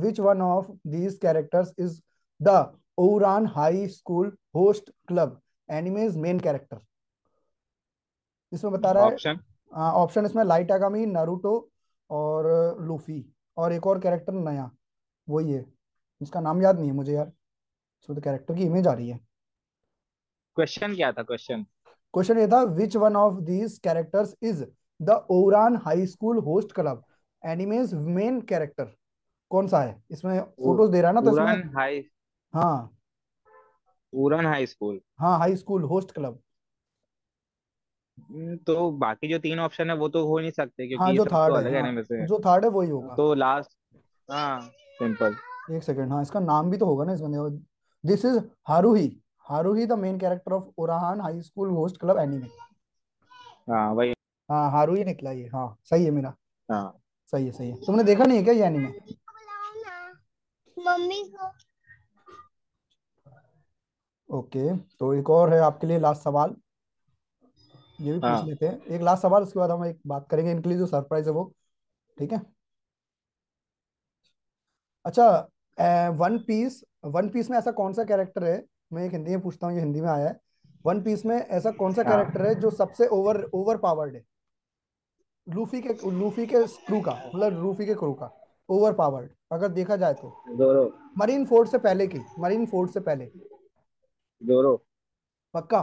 which 0.00 0.20
one 0.20 0.40
of 0.42 0.70
these 0.86 1.18
characters 1.22 1.72
is 1.78 2.00
the 2.40 2.56
Ouran 2.98 3.46
High 3.46 3.86
School 3.88 4.36
Host 4.56 4.90
Club 5.08 5.40
anime's 5.68 6.16
main 6.16 6.40
character 6.40 6.80
इसमें 8.52 8.72
बता 8.72 8.92
रहा 8.92 9.04
है 9.04 9.12
ऑप्शन 9.12 9.38
ऑप्शन 9.72 10.26
इसमें 10.26 10.42
लाइट 10.44 10.70
आगामी 10.72 11.04
नारुतो 11.06 11.54
और 12.10 12.46
लूफी 12.80 13.24
और 13.56 13.72
एक 13.72 13.86
और 13.86 13.98
कैरेक्टर 14.00 14.32
नया 14.32 14.70
वही 15.28 15.52
है 15.52 15.64
इसका 16.20 16.40
नाम 16.40 16.62
याद 16.62 16.78
नहीं 16.78 16.88
है 16.88 16.94
मुझे 16.96 17.12
यार। 17.12 17.26
इसमें 17.26 18.14
तो 18.16 18.22
कैरेक्टर 18.22 18.54
की 18.54 18.64
इमेज 18.64 18.86
आ 18.86 18.92
रही 18.92 19.08
है। 19.08 19.18
क्वेश्चन 20.56 20.94
क्या 20.94 21.10
था? 21.12 21.22
क्वेश्चन 21.22 21.64
क्वेश्चन 22.14 22.38
ये 22.38 22.46
था 22.48 22.62
which 22.74 22.96
one 22.96 23.16
of 23.16 23.40
these 23.44 23.78
characters 23.84 24.34
is 24.42 24.64
the 25.00 25.10
Ouran 25.30 25.76
High 25.84 26.06
School 26.06 26.38
Host 26.44 26.72
Club 26.72 27.02
anime's 27.42 27.94
main 27.94 28.40
character 28.42 28.94
कौन 29.50 29.66
सा 29.68 29.80
है? 29.80 30.02
इसमें 30.10 30.40
फ़ोटोज़ 30.40 30.90
दे 30.92 31.00
रहा 31.00 31.10
है 31.10 31.14
ना 31.14 31.20
तो 31.20 31.30
इसमें 31.32 31.72
हाई 31.74 32.04
हाँ। 32.54 32.92
उड़ान 34.12 34.46
हाई 34.46 34.66
स्कूल 34.66 35.00
हाँ 35.20 35.38
हाई 35.38 35.56
स्कूल 35.56 35.82
होस्ट 35.84 36.12
क्लब 36.12 36.40
तो 38.66 38.90
बाकी 38.90 39.28
जो 39.28 39.38
तीन 39.38 39.58
ऑप्शन 39.60 39.90
है 39.90 39.96
वो 39.96 40.08
तो 40.08 40.26
हो 40.26 40.38
नहीं 40.38 40.50
सकते 40.50 40.82
हाँ 40.82 40.88
क्योंकि 40.88 41.10
ये 41.10 41.16
जो 41.16 41.24
सब 41.24 41.30
तो 41.30 41.36
थर्ड 41.36 41.52
है 41.54 41.58
अलग 41.58 41.74
हाँ 41.74 41.82
एनिमे 41.82 42.02
से। 42.02 42.26
जो 42.26 42.38
थर्ड 42.38 42.64
है 42.64 42.70
वही 42.70 42.90
होगा। 42.90 43.14
तो 43.14 43.34
लास्ट 43.34 43.70
हाँ 44.28 44.60
सिंपल 44.98 45.36
एक 45.70 45.82
सेकंड 45.82 46.12
हाँ 46.12 46.22
इसका 46.22 46.40
नाम 46.40 46.70
भी 46.70 46.76
तो 46.76 46.86
होगा 46.86 47.04
ना 47.04 47.12
इस 47.12 47.20
इसमें 47.20 47.58
this 48.04 48.24
is 48.24 48.38
Haruhi 48.68 49.06
Haruhi 49.46 49.86
the 49.86 49.92
main 49.92 50.18
character 50.18 50.52
of 50.52 50.64
Ouran 50.78 51.20
High 51.20 51.40
School 51.40 51.68
Host 51.70 51.96
Club 52.00 52.18
anime 52.18 52.46
हाँ 53.72 53.92
वही। 53.94 54.12
हाँ 54.48 54.70
हारूही 54.70 55.04
निकला 55.04 55.30
ये 55.30 55.46
हाँ 55.46 55.76
सही 55.84 56.04
है 56.04 56.10
मेरा। 56.10 56.34
हाँ। 56.68 56.98
सही 57.32 57.44
है 57.46 57.52
सही 57.52 57.70
है। 57.70 57.76
तुमने 57.86 58.02
देखा 58.04 58.24
नहीं 58.24 58.38
है 58.38 58.44
क्या 58.44 58.54
ये 58.54 58.64
एनिमे 58.64 58.88
मम्मी 60.76 61.22
को। 61.34 61.52
ओके 64.28 64.76
तो 64.76 65.12
एक 65.14 65.30
और 65.30 65.52
है 65.52 65.58
आपके 65.60 65.86
लिए 65.86 65.98
लास्ट 65.98 66.22
सवाल। 66.22 66.54
ये 68.00 68.12
भी 68.12 68.18
पूछ 68.18 68.30
हाँ। 68.30 68.44
लेते 68.46 68.66
हैं। 68.66 68.80
एक 68.86 69.02
लास्ट 69.02 69.22
सवाल 69.22 69.42
उसके 69.42 69.58
बाद 69.58 69.70
हम 69.70 69.84
एक 69.84 69.98
बात 70.06 70.26
करेंगे 70.30 70.50
इनके 70.50 70.68
लिए 70.68 70.78
जो 70.78 70.86
सरप्राइज़ 70.86 71.26
है 71.26 71.32
वो। 71.32 71.52
ठीक 72.16 72.32
है? 72.32 72.40
अच्छा 75.04 75.28
वन 76.18 76.38
पीस 76.38 76.82
वन 77.04 77.28
पीस 77.28 77.50
में 77.50 77.56
ऐसा 77.58 77.70
कौन 77.72 77.92
सा 77.92 78.04
कैरेक्टर 78.04 78.44
है? 78.44 78.64
मैं 78.92 79.04
एक 79.04 79.12
हिंदी 79.12 79.30
में 79.30 79.40
पूछता 79.40 79.66
हूँ 79.66 79.74
ये 79.74 79.80
हिंदी 79.80 80.00
में 80.00 80.08
आया 80.08 80.28
है। 80.28 80.38
वन 80.84 81.02
पीस 81.02 81.24
में 81.26 81.36
ऐसा 81.36 81.70
कौन 81.72 81.92
सा 81.92 82.02
हाँ। 82.02 82.12
कैरेक्टर 82.12 82.46
है 82.46 82.54
जो 82.54 82.70
सबसे 82.70 83.06
ओवर 83.08 83.42
ओवर 83.54 83.76
पावर्ड 83.76 84.14
है? 84.14 84.24
लूफी 85.46 85.80
के 85.82 86.10
लूफी 86.10 86.46
के 86.46 86.66
क्रू 86.86 87.00
का 87.00 87.12
मतलब 87.26 87.62
लूफी 87.62 87.86
के 87.86 87.94
क्रू 87.94 88.12
का 88.12 88.30
ओवर 88.68 88.92
पावर्ड 88.92 89.30
अगर 89.52 89.68
देखा 89.68 89.96
जाए 89.96 90.14
तो। 90.14 90.28
जोरो 90.48 90.84
मरीन 91.18 91.44
फोर्ट 91.46 91.68
से 91.68 91.78
पहले 91.78 92.06
की 92.06 92.20
मरीन 92.38 92.66
फोर्ट 92.66 92.90
से 92.90 93.00
पहले। 93.00 93.30
जोरो 94.40 94.76
पक्का? 95.54 95.78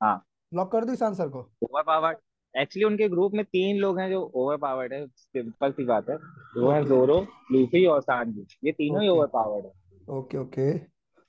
हाँ। 0.00 0.16
लॉक 0.52 0.70
कर 0.72 0.84
दो 0.84 0.92
इस 0.92 1.02
आंसर 1.02 1.28
को? 1.28 1.38
ओवर 1.62 1.82
पावर्ड 1.82 2.18
एक्चुअली 2.54 2.84
उनके 2.84 3.08
ग्रुप 3.08 3.32
में 3.34 3.44
तीन 3.44 3.76
लोग 3.76 3.98
हैं 4.00 4.08
जो 4.10 4.20
ओवर 4.34 4.56
पावर्ड 4.56 4.92
है। 4.92 5.06
सिंपल 5.06 5.72
सी 5.72 5.84
बात 5.84 6.08
है। 6.10 6.16
वो 6.56 6.70
है 6.70 6.84
जोरो 6.84 7.20
लूफी 7.52 7.84
और 7.86 8.00
सांजी 8.02 8.46
ये 8.64 8.72
तीनों 8.72 9.02
ही 9.02 9.08
ओवर 9.08 9.26
पावर्ड 9.26 9.66
है। 9.66 9.72
ओके 10.08 10.38
ओके 10.38 10.70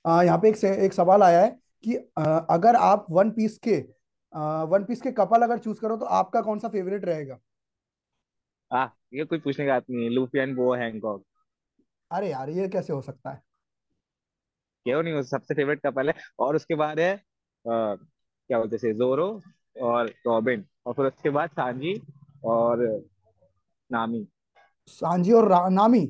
आ, 0.06 0.22
यहाँ 0.24 0.38
पे 0.38 0.50
एक 0.50 0.56
से, 0.56 0.74
एक 0.86 0.94
सवाल 0.94 1.24
आया 1.24 1.42
है 1.42 1.50
कि 1.84 1.98
आ, 2.18 2.38
अगर 2.38 2.76
आप 2.76 3.06
वन 3.12 3.32
पीस 3.32 3.58
के 3.58 3.84
आ, 4.34 4.64
वन 4.64 4.84
पीस 4.84 5.02
के 5.02 5.12
कपल 5.12 5.42
अगर 5.42 5.58
चूज़ 5.58 5.80
करो 5.82 5.98
तो 5.98 6.06
आपका 6.18 6.42
कौन 6.42 6.60
सा 6.60 6.70
फेवरेट 6.70 7.06
रहेगा? 7.06 7.40
हाँ 8.72 8.94
ये 9.14 9.24
कोई 9.26 9.40
पूछने 9.40 9.66
का 9.66 9.74
बात 9.74 9.86
नहीं 9.90 10.04
है। 10.04 10.10
लूफी 10.10 10.40
एंड 10.40 10.56
बो 10.56 10.74
हैंकॉक 10.76 11.24
अरे 12.12 12.30
यार 12.30 12.50
ये 12.50 12.68
कैसे 12.70 12.94
हो 12.94 13.02
सकता 13.02 13.30
है? 13.30 13.42
क्यों 14.86 15.02
नहीं 15.04 15.14
वो 15.14 15.22
सबसे 15.24 15.54
फेवरेट 15.54 15.82
कपल 15.86 16.10
है। 16.10 16.14
और 16.40 16.56
उसके 16.56 16.76
बाद 16.76 17.00
है 17.00 17.14
क्या 18.52 18.60
बोलते 18.60 18.88
हैं 18.88 18.94
जोरो 18.98 19.26
और 19.82 20.08
रॉबिन 20.28 20.64
और 20.86 20.94
फिर 20.94 21.06
उसके 21.06 21.30
बाद 21.30 21.50
सांजी 21.50 21.94
और 22.46 22.82
नामी 23.90 24.26
सांजी 24.88 25.32
और 25.32 25.48
नामी 25.72 26.02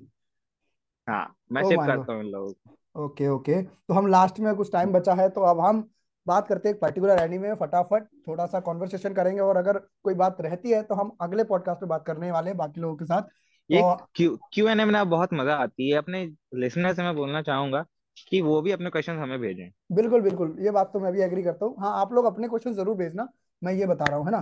हाँ 1.07 1.25
मैं 1.51 1.61
ओ 1.63 1.71
माय 1.71 1.87
करता 1.87 2.13
हूँ 2.13 2.23
इन 2.23 2.29
लोगों 2.31 2.51
को। 2.51 3.03
ओके 3.05 3.27
ओके 3.29 3.61
तो 3.61 3.93
हम 3.93 4.07
लास्ट 4.07 4.39
में 4.39 4.53
कुछ 4.55 4.71
टाइम 4.71 4.93
बचा 4.93 5.13
है 5.13 5.27
तो 5.29 5.41
अब 5.41 5.59
हम 5.59 5.83
बात 6.27 6.47
करते 6.47 6.69
हैं 6.69 6.75
एक 6.75 6.81
पर्टिकुलर 6.81 7.19
एनीमे 7.19 7.47
में 7.47 7.55
फटाफट 7.55 8.07
थोड़ा 8.27 8.45
सा 8.45 8.59
कॉन्वर्सेशन 8.59 9.13
करेंगे 9.13 9.41
और 9.41 9.57
अगर 9.57 9.77
कोई 10.03 10.13
बात 10.15 10.41
रहती 10.41 10.71
है 10.71 10.81
तो 10.83 10.95
हम 10.95 11.15
अगले 11.21 11.43
पॉडकास्ट 11.43 11.81
में 11.83 11.89
बात 11.89 12.05
करने 12.07 12.31
वाले 12.31 12.49
हैं 12.49 12.57
बाकी 12.57 12.81
लोगों 12.81 12.95
के 12.95 13.05
साथ। 13.05 13.29
ये 13.69 13.81
क्यू 14.15 14.37
क्यू 14.53 14.67
एन 14.67 14.79
ए 14.79 14.85
में 14.85 14.91
ना 14.91 15.03
बहुत 15.05 15.33
मज़ा 15.33 15.55
आती 15.57 15.89
है। 15.89 15.97
अपने 15.97 16.25
लिसनर 16.55 16.93
से 16.93 17.03
मैं 17.03 17.15
बोलना 17.15 17.41
चाहूँगा 17.41 17.85
कि 18.29 18.41
वो 18.41 18.61
भी 18.61 18.71
अपने 18.71 18.89
क्वेश्चन 18.89 19.17
हमें 19.17 19.39
भेजें। 19.39 19.69
बिल्कुल 19.91 20.21
बिल्कुल। 20.21 20.55
ये 20.59 20.71
बात 20.71 20.89
तो 20.93 20.99
मैं 20.99 21.11
भी 21.11 21.21
एग्री 21.21 21.43
करता 21.43 21.65
हूँ। 21.65 21.75
हाँ 21.79 21.99
आप 22.01 22.13
लोग 22.13 22.25
अपने 22.25 22.47
क्वेश्चन 22.47 22.73
ज़रूर 22.73 22.95
भेजना। 22.97 23.27
मैं 23.61 23.73
ये 23.73 23.85
बता 23.85 24.05
रहा 24.05 24.17
हूँ 24.17 24.25
है 24.25 24.31
ना? 24.31 24.41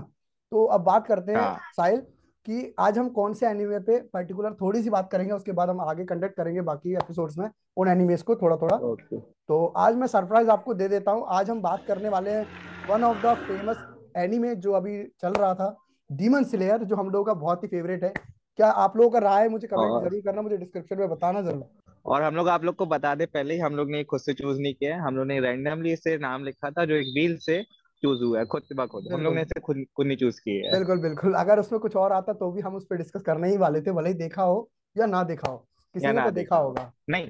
तो 0.51 0.65
अब 0.65 0.81
बात 0.81 1.07
करते 1.07 1.31
हैं 1.31 1.39
हाँ। 1.39 1.59
साहिल 1.77 1.99
कि 2.47 2.73
आज 2.79 2.97
हम 2.97 3.09
कौन 3.09 3.33
से 3.33 3.47
एनिमे 3.47 3.79
पे 3.79 3.99
पर्टिकुलर 4.13 4.53
थोड़ी 4.61 4.81
सी 4.83 4.89
बात 4.89 5.09
करेंगे 5.11 5.33
उसके 5.33 5.51
बाद 5.51 5.69
हम 5.69 5.81
आगे 5.81 6.05
कंडक्ट 6.05 6.35
करेंगे 6.37 6.61
बाकी 6.61 6.93
एपिसोड्स 6.93 7.37
में 7.37 7.49
उन 7.77 7.87
एनिमेस 7.87 8.21
को 8.21 8.35
थोड़ा 8.35 8.55
थोड़ा 8.57 8.77
ओके 8.77 9.19
तो 9.19 9.65
आज 9.77 9.95
मैं 9.95 10.07
सरप्राइज़ 10.07 10.49
आपको 10.49 10.73
दे 10.73 10.87
देता 10.87 11.11
हूँ। 11.11 11.25
आज 11.29 11.49
हम 11.49 11.61
बात 11.61 11.83
करने 11.87 12.09
वाले 12.09 12.31
हैं 12.31 12.45
one 12.89 13.03
of 13.03 13.17
the 13.17 13.35
famous 13.37 13.85
anime 14.17 14.55
जो 14.55 14.71
अभी 14.73 15.03
चल 15.21 15.33
रहा 15.33 15.53
था 15.55 15.75
डीमन 16.09 16.43
स्लेयर 16.43 16.83
जो 16.83 16.95
हम 16.95 17.09
लोगों 17.09 17.25
का 17.25 17.33
बहुत 17.35 17.63
ही 17.63 17.67
फेवरेट 17.67 18.03
है। 18.03 18.13
क्या 18.59 18.67
आप 18.67 18.97
लोगों 18.97 19.09
का 19.09 19.19
राय 19.19 19.47
मुझे 19.49 19.67
कमेंट 19.67 19.91
और 19.91 20.09
ज़रूर 20.09 20.21
करना 20.21 20.41
मुझे 20.41 20.57
डिस्क्रिप्शन 20.57 20.97
में 20.99 21.09
बताना 21.09 21.41
ज़रूर। 21.41 21.63
और 22.05 22.23
हम 22.23 22.35
लोग 22.35 22.49
आप 22.49 22.63
लोग 22.63 22.75
को 22.75 22.85
बता 22.85 23.15
दे 23.15 23.25
पहले 23.25 23.53
ही 23.53 23.59
हम 23.59 23.75
लोग 23.75 23.91
ने 23.91 24.03
खुद 24.03 24.21
से 24.21 24.33
चूज़ 24.33 24.59
नहीं 24.59 24.73
किया 24.73 24.95
है। 24.95 25.01
हम 25.01 25.15
लोग 25.15 25.27
ने 25.27 25.39
रैंडमली 25.39 25.93
इसे 25.93 26.17
नाम 26.17 26.43
लिखा 26.43 26.71
था 26.71 26.85
जो 26.85 26.95
एक 26.95 27.07
व्हील 27.07 27.37
से 27.37 27.63
चूज़ 28.03 28.23
हुआ 28.23 28.39
है 28.39 28.45
खुद 28.45 28.63
से 28.63 28.87
खुद 28.87 29.07
हम 29.13 29.21
लोग 29.21 29.35
ने 29.35 29.41
इसे 29.41 29.59
खुद 29.59 29.85
खुद 29.95 30.07
नहीं 30.07 30.17
चूज़ 30.17 30.41
किया 30.41 30.65
है। 30.65 30.77
बिल्कुल 30.77 31.01
बिल्कुल। 31.01 31.33
अगर 31.33 31.59
उसमें 31.59 31.79
कुछ 31.81 31.95
और 31.95 32.11
आता 32.11 32.33
तो 32.33 32.51
भी 32.51 32.61
हम 32.61 32.75
उस 32.75 32.85
पर 32.85 32.95
डिस्कस 32.95 33.21
करने 33.21 33.49
ही 33.49 33.57
वाले 33.57 33.81
थे 33.81 33.91
भले 33.91 34.09
ही 34.09 34.15
देखा 34.15 34.43
हो 34.43 34.69
या 34.97 35.05
ना 35.05 35.23
देखा 35.23 35.51
हो। 35.51 35.57
किसी 35.95 36.07
ने 36.07 36.21
तो 36.21 36.31
देखा 36.31 36.57
होगा। 36.57 36.91
नहीं। 37.09 37.29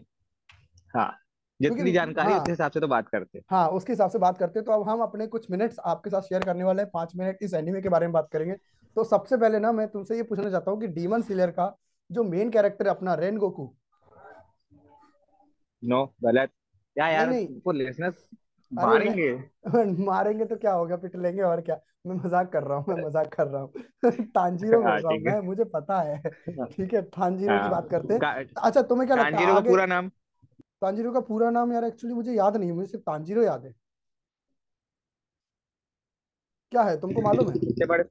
हाँ। 0.95 1.11
जितनी 1.59 1.91
जानकारी 1.91 2.31
हाँ 2.31 2.39
उस 2.39 2.49
हिसाब 2.49 2.71
से 2.71 2.79
तो 2.79 2.87
बात 2.87 3.09
करते 3.09 3.37
हैं। 3.37 3.45
हाँ 3.51 3.67
उसके 3.69 3.93
हिसाब 3.93 4.09
से 4.09 4.17
बात 4.19 4.37
करते 4.37 4.59
हैं 4.59 4.65
तो 4.65 4.71
अब 4.71 4.89
हम 4.89 5.01
अपने 5.01 5.27
कुछ 5.27 5.49
मिनट्स 5.51 5.79
आपके 5.85 6.09
साथ 6.09 6.21
शेयर 6.21 6.43
करने 6.43 6.63
वाले 6.63 6.81
हैं। 6.81 6.89
पाँच 6.93 7.15
मिनट 7.15 7.37
इस 7.41 7.53
एनिमे 7.53 7.81
के 7.81 7.89
बारे 7.89 8.07
में 8.07 8.13
बात 8.13 8.29
करेंगे। 8.33 8.55
तो 8.97 9.03
सबसे 9.03 9.37
पहले 9.37 9.59
ना 9.59 9.71
मैं 9.71 9.87
तुमसे 9.87 10.15
ये 10.15 10.23
पूछना 10.23 10.49
चाहता 10.49 10.71
हूँ 10.71 10.79
कि 10.81 10.87
डीमन 10.87 11.21
स्लेयर 11.21 11.51
का 11.51 11.75
जो 12.09 12.23
मेन 12.23 12.49
कैरेक्टर 12.49 12.85
है 12.85 12.91
अपना 12.91 13.13
रेन 13.15 13.37
गोकू 13.37 13.73
नो 15.83 16.05
गलत। 16.23 16.49
क्या 16.95 17.07
यार 17.07 17.29
वो 17.65 17.71
लिसनर्स 17.71 18.27
मारेंगे। 18.71 19.31
मारेंगे 20.05 20.45
तो 20.45 20.55
क्या 20.55 20.71
होगा 20.73 20.95
पिट 20.97 21.15
लेंगे 21.15 21.41
और 21.41 21.61
क्या। 21.61 21.79
मैं 22.07 22.15
मज़ाक 22.15 22.51
कर 22.51 22.63
रहा 22.63 22.77
हूँ 22.77 22.95
मैं 22.95 23.05
मज़ाक 23.05 23.33
कर 23.33 23.47
रहा 23.47 23.61
हूँ। 23.61 23.71
तांजीरो 24.25 24.81
बोल 24.81 24.91
हाँ 24.91 24.99
रहा 24.99 25.33
हूँ। 25.33 25.45
मुझे 25.45 25.63
पता 25.63 25.99
है। 26.01 26.21
ठीक 26.65 26.93
है 26.93 27.01
तांजीरो 27.01 27.53
की 27.53 27.59
हाँ 27.59 27.71
बात 27.71 27.89
करते 27.91 28.13
हैं। 28.13 28.45
अच्छा 28.57 28.81
तुम्हें 28.81 29.07
क्या 29.07 29.17
लगता 29.17 29.39
है 29.39 29.61
पूरा 29.61 29.85
नाम? 29.85 30.09
तांजीरो 30.81 31.11
का 31.13 31.19
पूरा 31.19 31.49
नाम 31.49 31.73
यार 31.73 31.83
एक्चुअली 31.83 32.15
मुझे 32.15 32.33
याद 32.33 32.57
नहीं 32.57 32.69
है 32.69 32.75
मुझे 32.75 32.87
सिर्फ़ 32.87 33.03
तांजीरो 33.05 33.43
याद 33.43 33.65
है। 33.65 33.73
क्या 36.71 36.83
है 36.83 36.99
तुमको 37.01 37.21
मालूम 37.21 37.49
है? 37.49 37.85
बड़े 37.87 38.03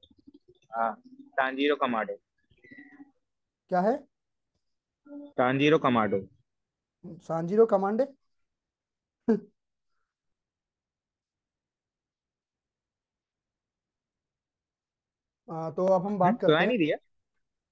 हाँ 0.75 0.93
तांजीरो 1.37 1.75
कमाडो। 1.75 2.13
क्या 3.69 3.81
है? 3.81 3.97
तांजीरो 5.37 5.77
कमाडो। 5.77 6.19
सांजीरो 7.05 7.65
कमांडे? 7.65 8.05
आ, 15.49 15.69
तो 15.71 15.85
अब 15.85 16.05
हम 16.05 16.17
बात 16.17 16.39
करते 16.41 16.53
हैं। 16.53 16.67
नहीं 16.67 16.77
दिया? 16.77 16.97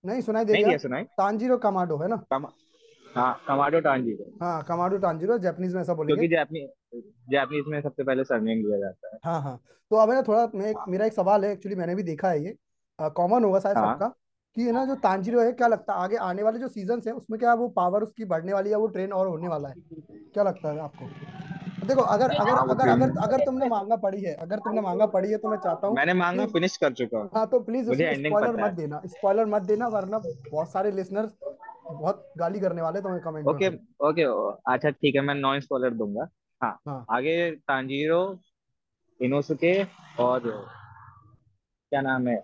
नहीं 0.06 0.22
सुनाई 0.22 0.46
दे 0.46 0.54
नहीं 0.54 0.66
दिया 0.66 0.78
सुनाई? 0.78 1.04
तांजीरो 1.04 1.58
कमाडो 1.58 1.98
है 1.98 2.08
ना? 2.08 2.16
कमा 2.32 2.50
हाँ 3.18 3.42
कमाडो 3.48 3.80
तांजीरो 3.80 4.32
हाँ 4.42 4.64
कमाडो 4.64 5.38
जापानीज 5.38 5.74
में 5.76 5.82
ऐसा 5.82 5.94
बोलेंगे। 5.94 6.28
क्योंकि 6.28 6.36
जापानी 6.36 6.68
जापानीज 7.32 7.64
में 7.68 7.82
सबसे 7.82 8.04
पहले 8.04 8.24
सरनेम 8.24 8.58
लिया 8.58 8.78
जाता 8.80 9.10
है। 9.14 9.20
हाँ 9.26 9.42
हाँ। 9.42 9.60
तो 9.92 9.96
अब 9.96 10.12
ना 10.12 10.22
थोड़ा 10.22 10.50
मैं 10.56 10.66
एक, 10.66 10.78
हाँ। 10.78 10.86
मेरा 10.88 11.06
एक 11.06 11.14
सवाल 11.14 11.46
है 11.46 11.52
एक्चुअली 11.52 11.76
मैंने 11.76 11.96
भी 11.96 12.04
देखा 12.04 12.30
है 12.30 12.44
ये। 12.46 12.56
कॉमन 13.00 13.44
होगा 13.44 13.60
शायद 13.60 13.78
हाँ। 13.78 13.94
सबका 13.94 14.08
कि 14.56 14.64
है 14.64 14.72
ना 14.72 14.86
जो 14.86 14.96
तांजीरो 14.96 15.42
है 15.42 15.52
क्या 15.52 15.68
लगता 15.68 15.94
है 15.94 16.00
आगे 16.00 16.16
आने 16.16 16.44
वाले 16.44 16.60
जो 16.60 16.68
सीज़न 16.68 17.02
है 17.08 17.14
उसमें 17.14 17.40
क्या 17.40 17.54
वो 17.54 17.68
पावर 17.70 18.04
उसकी 18.04 18.26
बढ़ने 18.26 18.54
वाली 18.54 18.70
है 18.70 18.76
वो 18.76 18.88
ट्रेन 18.88 19.12
और 19.12 19.28
होने 19.28 19.48
वाला 19.48 19.70
है? 19.70 19.76
क्या 20.34 20.44
लगता 20.44 20.72
है 20.72 20.80
आपको? 20.80 21.06
देखो 21.88 22.02
अगर 22.02 22.30
अगर 22.30 22.52
हाँ 22.52 22.68
अगर 22.70 22.90
अगर 22.90 23.20
अगर 23.20 23.46
तुमने 23.46 23.66
मांगा 23.70 23.96
पड़ी 23.96 24.22
है 24.22 24.34
अगर 24.36 24.60
तुमने 24.60 24.82
मांगा 24.82 25.06
पड़ी 25.06 25.32
है 25.32 25.38
तो 25.38 25.50
मैं 25.50 25.58
चाहता 25.58 25.88
हूँ 25.88 25.96
मैंने 25.96 26.14
मांगा 26.14 26.46
फिनिश 26.46 26.78
कर 26.78 26.94
चुका 26.94 27.18
हूँ। 27.18 27.30
हाँ 27.36 27.46
तो 27.48 27.60
प्लीज़ 27.60 27.92
स्पॉइलर 27.92 28.64
मत 28.64 28.72
देना 28.72 29.02
स्पॉइलर 29.06 29.46
मत 29.46 29.62
देना 29.62 29.88
वरना 29.88 30.18
बहुत 30.52 30.72
सारे 30.72 30.92
लिसनर्स 30.92 31.32
बहुत 31.92 32.32
गाली 32.38 32.60
करने 32.60 32.82
वाले 32.82 33.02
तुम्हें 33.02 33.22
कमेंट 33.22 33.48
ओके 33.48 33.68
ओके 34.08 34.24
अच्छा 34.74 34.90
ठीक 34.90 35.16
है 35.16 35.22
मैं 35.22 35.36
नॉन 35.36 35.60
स्पॉइलर 35.60 35.94
दूँगा। 35.94 36.28
हाँ 36.62 36.80
हाँ। 36.88 37.06
आगे 37.10 37.52
तांजीरो 37.68 38.20
इनोसुके 39.20 39.74
और 40.20 40.40
क्या 41.92 42.02
नाम 42.02 42.28
है? 42.28 42.38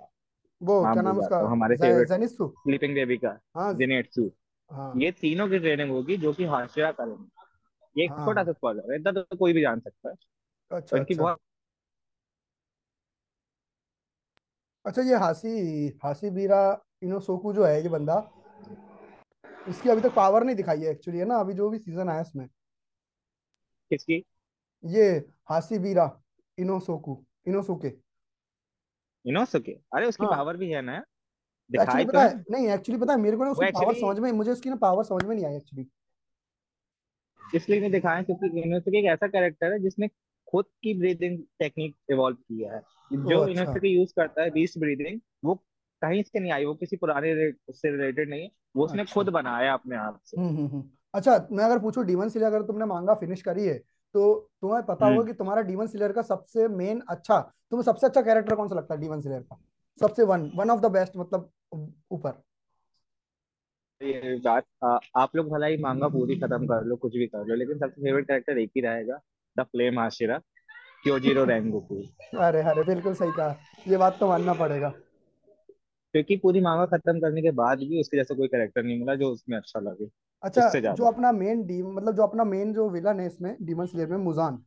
वो 0.61 0.81
क्या 0.81 0.93
नाम 0.93 0.95
भूल 0.95 1.03
नाम 1.05 1.19
उसका 1.19 1.37
हूँ 1.37 1.49
हमारे 1.51 1.75
फेवरेट 1.75 2.07
जेनित्सु 2.07 2.47
स्लीपिंग 2.57 2.93
बेबी 2.95 3.17
का 3.17 3.37
हाँ। 3.55 3.73
जेनेट्सु 3.73 4.29
हाँ। 4.71 4.93
ये 4.97 5.11
तीनों 5.11 5.47
की 5.49 5.59
ट्रेनिंग 5.59 5.91
होगी 5.91 6.17
जो 6.17 6.33
कि 6.33 6.45
हाशिरा 6.45 6.91
करेंगे 6.91 7.99
ये 7.99 8.05
एक 8.05 8.11
छोटा 8.11 8.41
हाँ 8.41 8.45
सा 8.45 8.51
स्पॉइलर 8.51 8.91
है 8.91 8.99
इतना 8.99 9.11
तो 9.11 9.35
कोई 9.37 9.53
भी 9.53 9.61
जान 9.61 9.79
सकता 9.79 10.09
है। 10.09 10.15
अच्छा 10.71 10.97
इनकी 10.97 11.13
अच्छा। 11.13 11.23
बहुत 11.23 11.39
अच्छा 14.85 15.01
ये 15.01 15.15
हासी 15.15 15.87
हासी 16.03 16.29
बीरा 16.29 16.61
इनोसोकू 17.03 17.53
जो 17.53 17.65
है 17.65 17.81
ये 17.83 17.89
बंदा 17.89 18.15
इसकी 19.69 19.89
अभी 19.89 20.01
तक 20.01 20.13
पावर 20.15 20.43
नहीं 20.43 20.55
दिखाई 20.55 20.81
है 20.81 20.91
एक्चुअली 20.91 21.19
है 21.19 21.25
ना? 21.25 21.35
अभी 21.35 21.53
जो 21.53 21.69
भी 21.69 21.77
सीज़न 21.77 22.09
आया 22.09 22.21
इसमें 22.21 22.47
किसकी? 23.91 24.23
ये 24.83 25.09
हासी 25.49 25.79
बीरा 25.79 26.05
इनोसोकू 26.57 27.23
इनोसुके। 27.47 27.91
इनोसुके? 29.25 29.71
अरे 29.95 30.05
उसकी 30.05 30.25
हाँ। 30.25 30.35
पावर 30.35 30.57
भी 30.57 30.69
है 30.69 30.81
ना? 30.81 31.03
दिखाई 31.69 32.05
तो 32.05 32.11
पता 32.11 32.21
है। 32.21 32.43
नहीं 32.51 32.67
एक्चुअली 32.67 32.99
पता 33.01 33.13
है 33.13 33.19
मेरे 33.19 33.37
को 33.37 33.43
ना 33.43 33.51
उसकी 33.51 33.71
पावर 33.71 33.93
समझ 33.93 34.19
में 34.19 34.31
मुझे 34.31 34.51
उसकी 34.51 34.69
ना 34.69 34.75
पावर 34.75 35.03
समझ 35.03 35.23
में 35.23 35.35
नहीं 35.35 35.45
आई 35.45 35.55
एक्चुअली 35.55 35.87
इसलिए 37.55 37.79
नहीं 37.79 37.91
दिखाया 37.91 38.21
क्योंकि 38.23 38.61
इनोसुके 38.61 38.99
एक 38.99 39.05
ऐसा 39.05 39.27
कैरेक्टर 39.27 39.71
है 39.71 39.79
जिसने 39.79 40.07
खुद 40.47 40.65
की 40.83 40.93
ब्रीदिंग 40.93 41.37
टेक्निक 41.59 41.95
इवॉल्व 42.11 42.37
किया 42.37 42.73
है। 42.75 42.81
जो 43.13 43.39
अच्छा। 43.39 43.61
इनोसुके 43.61 43.87
यूज़ 43.87 44.13
करता 44.15 44.43
है 44.43 44.49
बीस्ट 44.49 44.77
ब्रीदिंग 44.79 45.19
वो 45.43 45.55
कहीं 46.03 46.23
से 46.23 46.39
नहीं 46.39 46.51
आई 46.51 46.65
वो 46.65 46.73
किसी 46.75 46.95
पुराने 46.97 47.33
उससे 47.69 47.91
रिलेटेड 47.91 48.29
नहीं 48.29 48.41
है। 48.41 48.49
वो 48.75 48.85
उसने 48.85 49.01
अच्छा। 49.01 49.13
खुद 49.13 49.29
बनाया 49.33 49.73
अपने 49.73 49.95
आप 49.97 50.19
से। 50.25 50.39
हम्म 50.41 50.49
हम्म 50.49 50.67
हम्म। 50.67 50.83
अच्छा 51.13 51.47
मैं 51.51 51.63
अगर 51.63 51.79
पूछूँ 51.79 52.05
डीमन 52.05 52.29
स्लेयर 52.29 52.47
अगर 52.47 52.61
तुमने 52.67 52.85
मांगा 52.85 53.13
फिनिश 53.15 53.41
करी 53.41 53.65
है 53.65 53.77
तो 54.15 54.23
तुम्हें 54.61 54.81
पता 54.85 55.05
होगा 55.05 55.23
कि 55.23 55.33
तुम्हारा 55.33 55.61
डीमन 55.61 55.87
स्लेयर 55.87 56.11
का 56.11 56.21
सबसे 56.21 56.67
मेन 56.77 57.01
अच्छा 57.09 57.39
तुम्हें 57.39 57.83
सबसे 57.83 58.07
अच्छा 58.07 58.21
कैरेक्टर 58.21 58.55
कौन 58.55 58.67
सा 58.67 58.75
लगता 58.75 58.93
है 58.93 58.99
डीमन 59.01 59.21
स्लेयर 59.21 59.41
का? 59.41 59.57
सबसे 60.01 60.23
one 60.23 60.49
one 60.55 60.69
of 60.69 60.79
the 60.81 60.91
best 60.91 61.17
मतलब 61.17 61.49
ऊपर। 62.11 62.41
ये 64.01 64.35
बात 64.45 64.65
आप 65.15 65.35
लोग 65.35 65.49
भला 65.49 65.65
ही 65.65 65.77
मांगा 65.77 66.07
पूरी 66.07 66.35
खत्म 66.39 66.65
कर 66.67 66.83
लो 66.85 66.95
कुछ 66.95 67.13
भी 67.13 67.27
कर 67.27 67.45
लो 67.47 67.55
लेकिन 67.55 67.77
सबसे 67.77 68.01
फेवरेट 68.01 68.27
कैरेक्टर 68.27 68.57
एक 68.57 68.71
ही 68.75 68.81
रहेगा 68.81 69.19
the 69.55 69.63
flame 69.63 69.99
Hashira 69.99 70.37
Kyojuro 71.03 71.43
Rengoku 71.45 72.01
अरे 72.39 72.61
अरे 72.63 72.83
बिल्कुल 72.83 73.13
सही 73.13 73.31
कहा। 73.31 73.55
ये 73.87 73.97
बात 73.97 74.17
तो 74.19 74.27
मानना 74.27 74.53
पड़ेगा। 74.53 74.91
क्योंकि 76.13 76.37
पूरी 76.37 76.61
मांगा 76.61 76.85
खत्म 76.85 77.19
करने 77.19 77.41
के 77.41 77.51
बाद 77.51 77.77
भी 77.79 77.99
उसके 78.01 78.17
जैसा 78.17 78.35
कोई 78.35 78.47
कैरेक्टर 78.47 78.83
नहीं 78.83 78.99
मिला 78.99 79.15
जो 79.15 79.31
उसमें 79.31 79.57
अच्छा 79.57 79.79
लगे 79.79 80.09
अच्छा 80.43 80.93
जो 80.93 81.05
अपना 81.05 81.31
मेन 81.31 81.63
डी 81.63 81.81
मतलब 81.83 82.15
जो 82.15 82.23
अपना 82.23 82.43
मेन 82.43 82.73
जो 82.73 82.89
विलन 82.89 83.19
है 83.19 83.27
इसमें 83.27 83.55
डीमन 83.61 83.85
स्लेयर 83.85 84.09
में 84.09 84.17
मुजान 84.17 84.63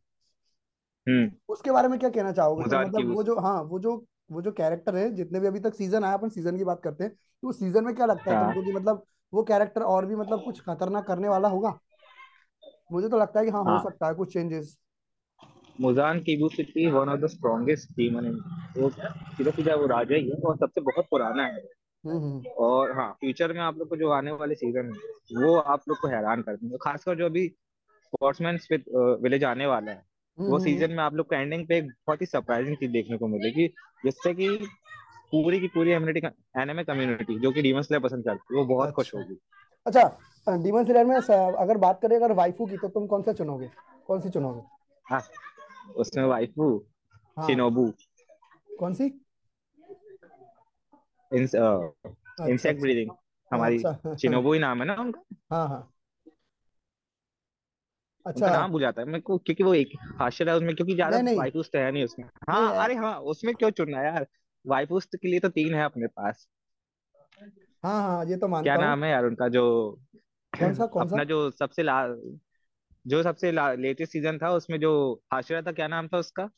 हम्म। 1.07 1.31
उसके 1.49 1.71
बारे 1.71 1.89
में 1.89 1.99
क्या 1.99 2.11
कहना 2.11 2.33
चाहोगे? 2.33 2.65
की 2.65 2.77
मतलब 2.77 3.15
वो 3.15 3.23
जो 3.23 3.39
हाँ 3.41 3.61
वो 3.63 3.79
जो 3.79 4.07
वो 4.33 4.43
जो 4.43 4.53
कैरेक्टर 4.53 4.97
है 4.97 5.11
जितने 5.15 5.41
भी 5.41 5.47
अभी 5.47 5.61
तक 5.61 5.75
सीज़न 5.75 6.05
आया 6.05 6.15
अपन 6.15 6.29
सीज़न 6.29 6.57
की 6.57 6.65
बात 6.65 6.81
करते 6.85 7.05
हैं 7.05 7.13
तो 7.13 7.53
सीज़न 7.53 7.85
में 7.85 7.95
क्या 7.95 8.07
लगता 8.07 8.31
है 8.31 8.37
तुमको 8.39 8.55
हाँ 8.55 8.65
कि 8.65 8.73
मतलब 8.73 9.05
वो 9.33 9.43
कैरेक्टर 9.43 9.83
और 9.83 10.07
भी 10.07 10.17
मतलब 10.17 10.45
कुछ 10.45 10.61
खतरनाक 10.61 11.07
करने 11.07 11.29
वाला 11.29 11.49
होगा? 11.49 11.79
मुझे 12.93 13.09
तो 13.09 13.19
लगता 13.19 13.41
है 13.41 13.47
कि 13.47 13.53
हाँ 13.53 13.63
हो 13.65 13.71
हाँ। 13.71 13.83
सकता 13.85 14.07
है 14.07 14.15
कुछ 14.15 14.33
changes 14.33 14.77
Muzan 15.81 16.21
Kibutsuji 16.21 16.87
one 16.87 17.09
of 17.09 17.21
the 17.21 17.27
strongest 17.27 17.91
demon 17.91 18.27
in 18.27 18.39
वो 18.79 18.89
सीधा 18.91 19.51
सीधा 19.51 19.75
वो 19.75 19.87
राजा 19.87 20.17
ही 20.17 20.29
है 20.29 20.37
और 20.41 20.57
सबसे 20.57 20.81
बहुत 20.81 21.07
पुराना 21.11 21.47
है 21.47 21.63
हम्म 22.05 22.17
हम्म। 22.17 22.49
और 22.65 22.93
हाँ 22.93 23.11
फ्यूचर 23.21 23.53
में 23.53 23.61
आप 23.61 23.79
लोग 23.79 23.89
को 23.89 23.97
जो 23.97 24.11
आने 24.11 24.33
वाले 24.33 24.55
सीज़न 24.55 24.93
है 24.93 25.43
वो 25.43 25.57
आप 25.57 25.83
लोग 25.89 25.99
को 25.99 26.09
हैरान 26.09 26.43
कर 26.43 26.57
देंगे। 26.57 26.77
खासकर 26.83 27.17
जो 27.17 27.27
अभी 27.27 27.47
स्पोर्ट्समैन 28.03 28.59
विलेज 29.23 29.45
आने 29.45 29.67
वाला 29.67 29.91
है 29.93 30.03
हम्म 30.39 30.51
वो 30.51 30.59
सीज़न 30.59 30.91
में 30.91 31.03
आप 31.05 31.15
लोग 31.15 31.29
को 31.29 31.35
एंडिंग 31.35 31.67
पे 31.69 31.77
एक 31.79 31.87
बहुत 32.07 32.21
ही 32.21 32.27
सरप्राइजिंग 32.27 32.77
चीज़ 32.77 32.91
देखने 32.93 33.17
को 33.19 33.27
मिलेगी 33.27 33.67
जिससे 34.05 34.35
कि 34.35 34.49
पूरी 35.33 35.61
की 35.61 35.69
पूरी 35.69 35.91
एनिमेटिक 35.91 36.25
एनिमे 36.59 36.85
कम्युनिटी 36.85 37.39
जो 37.39 37.51
कि 37.53 37.63
डीमन 37.63 37.83
स्लेयर 37.83 38.03
पसंद 38.03 38.25
करती 38.25 38.55
है 38.55 38.61
वो 38.61 38.67
बहुत 38.67 38.91
खुश 38.91 39.07
अच्छा। 39.07 39.19
होगी। 39.19 39.39
अच्छा 39.87 40.57
डीमन 40.57 40.85
स्लेयर 40.85 41.07
में 41.07 41.17
अगर 41.17 41.77
बात 41.79 42.01
करें 42.03 42.17
अगर 42.17 42.33
वाइफू 42.33 42.67
की 42.67 42.77
तो 42.77 42.89
तुम 42.89 43.07
कौन 43.07 43.23
सा 43.23 43.33
चुनोगे? 43.33 43.71
कौन 44.07 44.21
सी 44.21 44.31
चुनोगे? 44.31 44.61
हाँ। 45.07 45.21
उसमें 45.95 46.25
वाइफू 46.25 46.87
हाँ। 47.39 47.47
शिनोबू 47.47 47.93
कौन 48.79 48.95
सी? 48.95 49.09
अच्छा 51.33 52.47
इंसेक्ट 52.47 52.77
अच्छा। 52.77 52.81
ब्रीदिंग 52.81 53.11
हमारी 53.51 53.83
अच्छा 53.85 54.15
शिनोबू 54.15 54.53
ही 54.53 54.59
नाम 54.59 54.79
है 54.83 54.87
ना 54.87 54.95
उनका? 54.95 55.21
हाँ 55.53 55.69
हाँ। 55.69 55.93
अच्छा। 58.27 58.47
नाम 58.47 58.71
भूल 58.73 58.81
जाता 58.81 59.01
है 59.03 59.07
मेरे 59.07 59.21
को 59.21 59.39
क्योंकि 59.39 59.65
वो 59.65 59.75
एक 59.75 59.89
हाशिर 60.21 60.49
है 60.49 60.57
उसमें 60.57 60.75
क्योंकि 60.77 60.95
ज़्यादा 60.95 61.17
वाइफूस 61.39 61.71
तो 61.73 61.79
है 61.79 61.91
नहीं 61.93 62.05
उसमें। 62.05 62.27
हाँ 62.49 62.85
अरे 62.85 62.95
हाँ 62.95 63.19
उसमें 63.21 63.55
क्यों 63.55 63.71
चुनना 63.71 64.03
यार? 64.03 64.27
वाइफूस 64.67 65.05
के 65.07 65.29
लिए 65.29 65.41
तो 65.41 65.49
तीन 65.49 65.75
है 65.75 65.85
अपने 65.85 66.07
पास। 66.07 66.47
हाँ 67.85 68.03
हाँ 68.03 68.25
ये 68.25 68.37
तो 68.37 68.41
क्या 68.41 68.49
मानता 68.51 68.75
हूँ। 68.75 68.83
नाम 68.83 69.05
है 69.05 69.11
यार 69.11 69.25
उनका 69.25 69.49
जो 69.49 69.63
कौन 70.53 70.75
सा 70.75 70.87
कौन 70.87 71.07
सा? 71.07 71.11
अपना 71.11 71.25
जो 71.25 71.51
सबसे 71.51 71.83
ला 71.83 72.03
जो 73.07 73.23
सबसे 73.23 73.53
लेटेस्ट 73.53 74.13
सीज़न 74.13 74.39
था 74.39 74.51
उसमें 74.55 74.79
जो 74.81 74.93
हाशिरा 75.33 75.63
था 75.63 75.73
क्या 75.73 75.89
नाम 75.89 76.09
था 76.09 76.19
उसका? 76.19 76.49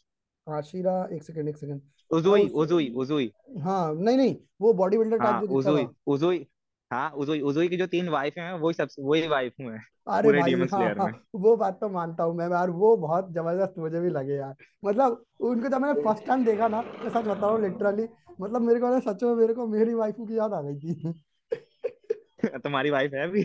आशिरा 0.47 0.95
एक 1.12 1.23
सेकंड 1.23 1.49
एक 1.49 1.57
सेकंड 1.57 1.81
हाँ 2.23 2.37
उजुई 2.37 2.49
उजुई 2.57 2.90
उजुई। 2.97 3.33
हाँ 3.61 3.95
नहीं 3.97 4.17
नहीं 4.17 4.37
वो 4.61 4.73
बॉडी 4.75 4.99
बिल्डर 4.99 5.19
टाइप 5.21 5.37
हाँ 5.37 5.49
जो 5.59 5.59
उजुई 5.59 5.88
उजुई 6.07 6.47
हाँ 6.90 7.11
उजुई 7.14 7.40
उजुई 7.43 7.69
की 7.69 7.76
जो 7.76 7.87
तीन 7.88 8.09
वाइफ 8.11 8.35
हैं 8.38 8.52
वही 8.55 8.75
सब 8.75 8.88
वही 9.00 9.26
वाइफ 9.28 9.55
हैं 9.61 9.78
अरे 10.09 10.33
पूरे 10.33 10.33
भाई 10.33 10.45
डीमन 10.45 10.67
हाँ 10.67 10.78
स्लेयर 10.78 10.99
हाँ 10.99 11.07
में 11.07 11.12
वो 11.37 11.55
बात 11.57 11.78
तो 11.81 11.88
मानता 11.88 12.25
हूँ 12.25 12.35
मैं 12.37 12.49
यार 12.50 12.71
वो 12.73 12.97
बहुत 12.99 13.31
ज़बरदस्त 13.33 13.75
मुझे 13.78 14.00
भी 14.00 14.11
लगे 14.11 14.35
यार। 14.37 14.55
मतलब 14.83 15.25
उनको 15.43 15.69
जब 15.69 15.81
मैंने 15.83 15.95
फ़र्स्ट 16.00 16.26
टाइम 16.26 16.45
देखा 16.45 16.69
ना 16.69 16.81
मैं 16.95 17.11
सच 17.11 17.25
बता 17.26 17.35
रहा 17.38 17.50
हूँ 17.50 17.61
लिटरली 17.62 18.09
मतलब 18.38 18.62
मेरे 18.62 18.81
को 18.81 19.00
सच 19.02 19.23
में 19.25 19.35
मेरे 19.37 19.55
को 19.55 19.67
मेरी 19.69 19.95
वाइफू 19.95 20.26
की 20.26 20.38
याद 20.38 20.52
आ 20.55 20.61
गई 20.62 20.78
थी। 20.95 21.12
तुम्हारी 22.64 22.90
वाइफ 22.90 23.12
है 23.14 23.23
अभी? 23.25 23.45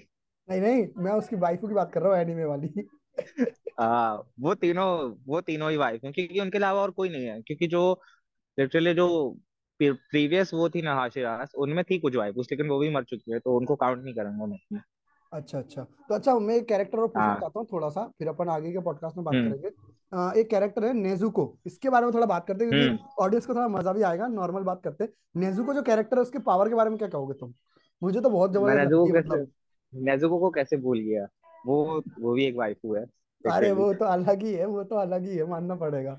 नहीं 0.50 0.62
नहीं 0.62 0.88
मैं 0.98 1.12
उसकी 1.12 1.36
वाइफू 1.36 1.68
की 1.68 1.74
बात 1.74 1.92
कर 1.94 2.02
रहा 2.02 2.14
हूँ 2.14 2.22
एनीमे 2.22 2.46
वाली। 2.46 2.88
आ, 3.80 4.16
वो 4.40 4.56
तीनों 4.56 5.16
वो 5.28 5.42
तीनों 5.42 5.72
ही 5.72 5.78
वाइफ 5.78 6.04
हैं 6.04 6.14
क्योंकि 6.14 6.40
उनके 6.40 6.58
अलावा 6.58 6.82
और 6.82 6.92
कोई 6.92 7.10
नहीं 7.10 7.26
है 7.26 7.42
क्योंकि 7.42 7.68
जो 7.68 8.02
लिटरली 8.60 8.94
जो 8.94 9.38
प्रीवियस 9.82 10.54
वो 10.54 10.70
थी 10.70 10.82
ना 10.82 10.96
हाशिरास 10.96 11.52
उनमें 11.58 11.84
थी 11.84 12.00
कुछ 12.00 12.16
वाइफ 12.16 12.36
लेकिन 12.38 12.68
वो 12.68 12.80
भी 12.80 12.90
मर 12.90 13.04
चुकी 13.04 13.32
है 13.32 13.40
तो 13.40 13.58
उनको 13.58 13.76
काउंट 13.76 14.04
नहीं 14.04 14.14
करेंगे 14.14 14.46
मैं 14.46 14.82
अच्छा 15.32 15.60
अच्छा। 15.60 15.84
तो 15.84 16.16
अच्छा 16.16 16.40
मैं 16.40 16.56
एक 16.56 16.68
कैरेक्टर 16.68 16.98
और 16.98 17.08
पूछना 17.08 17.24
हाँ। 17.24 17.40
चाहता 17.40 17.60
हूँ 17.60 17.68
थोड़ा 17.72 17.90
सा 17.90 18.12
फिर 18.20 18.28
अपन 18.28 18.50
आगे 18.50 18.72
के 18.72 18.80
पॉडकास्ट 18.80 19.18
में 19.18 19.26
बात 19.26 19.36
हम्म। 19.36 19.50
करेंगे। 19.50 19.68
अ, 20.12 20.34
एक 20.38 20.50
कैरेक्टर 20.50 20.86
है 20.86 20.94
नेजुको 20.94 21.58
इसके 21.66 21.90
बारे 21.90 22.06
में 22.06 22.14
थोड़ा 22.14 22.26
बात 22.26 22.48
करते 22.48 22.66
हैं 22.66 22.72
हम्म। 22.72 22.86
क्योंकि 22.86 23.04
ऑडियंस 23.20 23.46
को 23.46 23.56
थोड़ा 23.56 23.68
मज़ा 23.68 23.94
भी 23.94 24.02
आएगा 24.02 24.28
नॉर्मल 24.28 24.62
बात 24.62 24.82
करते 24.84 25.04
हैं। 25.04 25.12
नेजुको 25.36 25.74
जो 25.74 25.82
कैरेक्टर 25.82 26.18
है 26.18 26.22
उसके 26.22 26.40
पावर 26.40 26.70
के 26.70 26.76
बारे 26.76 26.90
में 26.90 27.00
क्या 27.00 27.08
कहोगे 27.08 27.34
तुम? 27.34 27.54
मुझे 28.04 28.22
तो 28.22 28.30
बहुत 28.30 28.54
ज़बरदस्त 28.54 29.52
नेजुको 29.96 30.36
है 30.36 30.40
को 30.40 30.50
कैसे 30.50 30.78
भूल 30.78 31.00
गया? 31.00 31.28
वो 31.66 32.02
वो 32.20 32.34
भी 32.34 32.46
एक 32.46 32.56
वाइफू 32.56 32.96
है 32.96 33.06
अरे 33.46 33.72
वो 33.72 33.94
तो 33.94 34.06
अलग 34.06 34.44
ही 34.44 34.54
है 34.54 34.66
वो 34.66 34.84
तो 34.84 34.96
अलग 34.96 35.24
ही 35.24 35.38
है 35.38 35.46
मानना 35.46 35.76
पड़ेगा। 35.76 36.14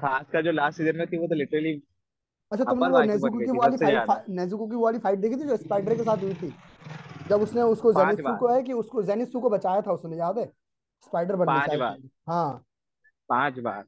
खासकर 0.00 0.42
जो 0.42 0.52
लास्ट 0.52 0.78
सीज़न 0.78 0.96
में 0.96 1.06
थी 1.06 1.18
वो 1.18 1.26
तो 1.26 1.34
लिटरली 1.34 1.72
अच्छा 2.52 2.64
तुमने 2.64 2.88
वो 2.88 3.00
नेजुको 3.02 3.38
की 3.38 3.58
वाली 3.58 3.76
फाइट 3.76 4.28
नेजुको 4.28 4.66
की 4.66 4.76
वाली 4.76 4.98
फाइट 4.98 5.18
देखी 5.18 5.36
थी 5.36 5.48
जो 5.48 5.56
स्पाइडर 5.56 5.96
के 5.96 6.02
साथ 6.02 6.16
हुई 6.16 6.34
थी? 6.34 6.52
जब 7.28 7.40
उसने 7.40 7.62
उसको 7.62 7.92
बार। 7.92 8.36
को 8.36 8.48
है 8.48 8.62
कि 8.62 8.72
उसको 8.72 9.02
जेनित्सु 9.02 9.40
को 9.40 9.50
बचाया 9.50 9.80
था 9.80 9.92
उसने 9.92 10.16
याद 10.16 10.38
है? 10.38 10.44
स्पाइडर 11.04 11.36
बनने 11.36 11.72
से 11.72 11.76
बार। 11.76 11.98
हाँ। 12.28 12.64
पाँच 13.28 13.58
बार। 13.58 13.84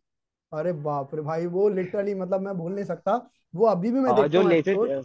अरे 0.52 0.72
बाप 0.72 1.14
रे 1.14 1.22
भाई 1.22 1.46
वो 1.46 1.68
लिटरली 1.68 2.14
मतलब 2.14 2.40
मैं 2.40 2.56
भूल 2.58 2.72
नहीं 2.72 2.84
सकता। 2.84 3.30
वो 3.54 3.66
अभी 3.66 3.90
भी 3.90 4.00
मैं 4.00 4.14
देखता 4.14 4.38
हूँ 4.38 5.02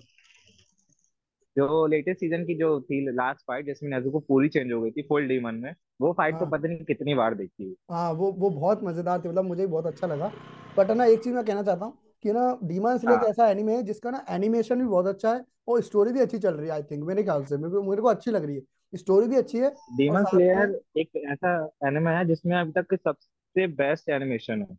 जो 1.57 1.85
लेटेस्ट 1.87 2.19
सीज़न 2.19 2.43
की 2.45 2.55
जो 2.55 2.79
थी 2.81 3.05
लास्ट 3.11 3.41
फाइट 3.47 3.65
जिसमें 3.65 3.89
नेजुको 3.89 4.19
पूरी 4.19 4.49
चेंज 4.49 4.71
हो 4.71 4.81
गई 4.81 4.91
थी 4.91 5.01
फुल 5.01 5.27
डीमन 5.27 5.55
में 5.55 5.73
वो 6.01 6.13
फाइट 6.13 6.39
तो 6.39 6.45
हाँ। 6.45 6.51
पता 6.51 6.67
नहीं 6.67 6.85
कितनी 6.85 7.13
बार 7.13 7.35
देखी 7.35 7.69
है 7.69 7.75
हाँ 7.91 8.11
वो 8.11 8.31
वो 8.31 8.49
बहुत 8.49 8.83
मज़ेदार 8.83 9.21
थी 9.21 9.29
मतलब 9.29 9.45
मुझे 9.45 9.61
भी 9.61 9.71
बहुत 9.71 9.85
अच्छा 9.85 10.07
लगा। 10.07 10.31
बट 10.77 10.91
ना 10.91 11.05
एक 11.05 11.23
चीज़ 11.23 11.33
मैं 11.35 11.43
कहना 11.45 11.63
चाहता 11.63 11.85
हूँ 11.85 11.97
कि 12.23 12.31
ना 12.31 12.57
डीमन 12.63 12.97
स्लेयर 12.97 13.17
एक 13.17 13.23
हाँ। 13.23 13.29
ऐसा 13.29 13.49
एनिमे 13.49 13.75
है 13.75 13.83
जिसका 13.83 14.11
ना 14.11 14.25
एनिमेशन 14.29 14.79
भी 14.79 14.85
बहुत 14.85 15.07
अच्छा 15.07 15.33
है 15.33 15.43
और 15.67 15.81
स्टोरी 15.81 16.11
भी 16.13 16.19
अच्छी 16.19 16.37
चल 16.37 16.53
रही 16.53 16.67
है 16.67 16.73
आई 16.73 16.83
थिंक 16.83 17.03
मेरे 17.03 17.23
ख्याल 17.23 17.43
से। 17.45 17.57
मेरे 17.57 17.69
को 17.69 17.83
मेरे 17.83 18.01
को 18.01 18.07
अच्छी 18.07 18.31
लग 18.31 18.45
रही 18.45 18.55
है। 18.55 18.97
स्टोरी 18.97 19.27
भी 19.27 19.35
अच्छी 19.35 19.57
है 19.57 19.69
डीमन 19.97 20.23
स्लेयर 20.25 20.79
एक 20.97 21.15
ऐसा 21.31 21.53
एनिमे 21.87 22.11
है 22.11 22.25
जिसमें 22.25 22.55
अभी 22.57 22.71
तक 22.71 22.93
सबसे 22.95 23.67
बेस्ट 23.67 24.09
एनिमेशन 24.09 24.61
है। 24.61 24.77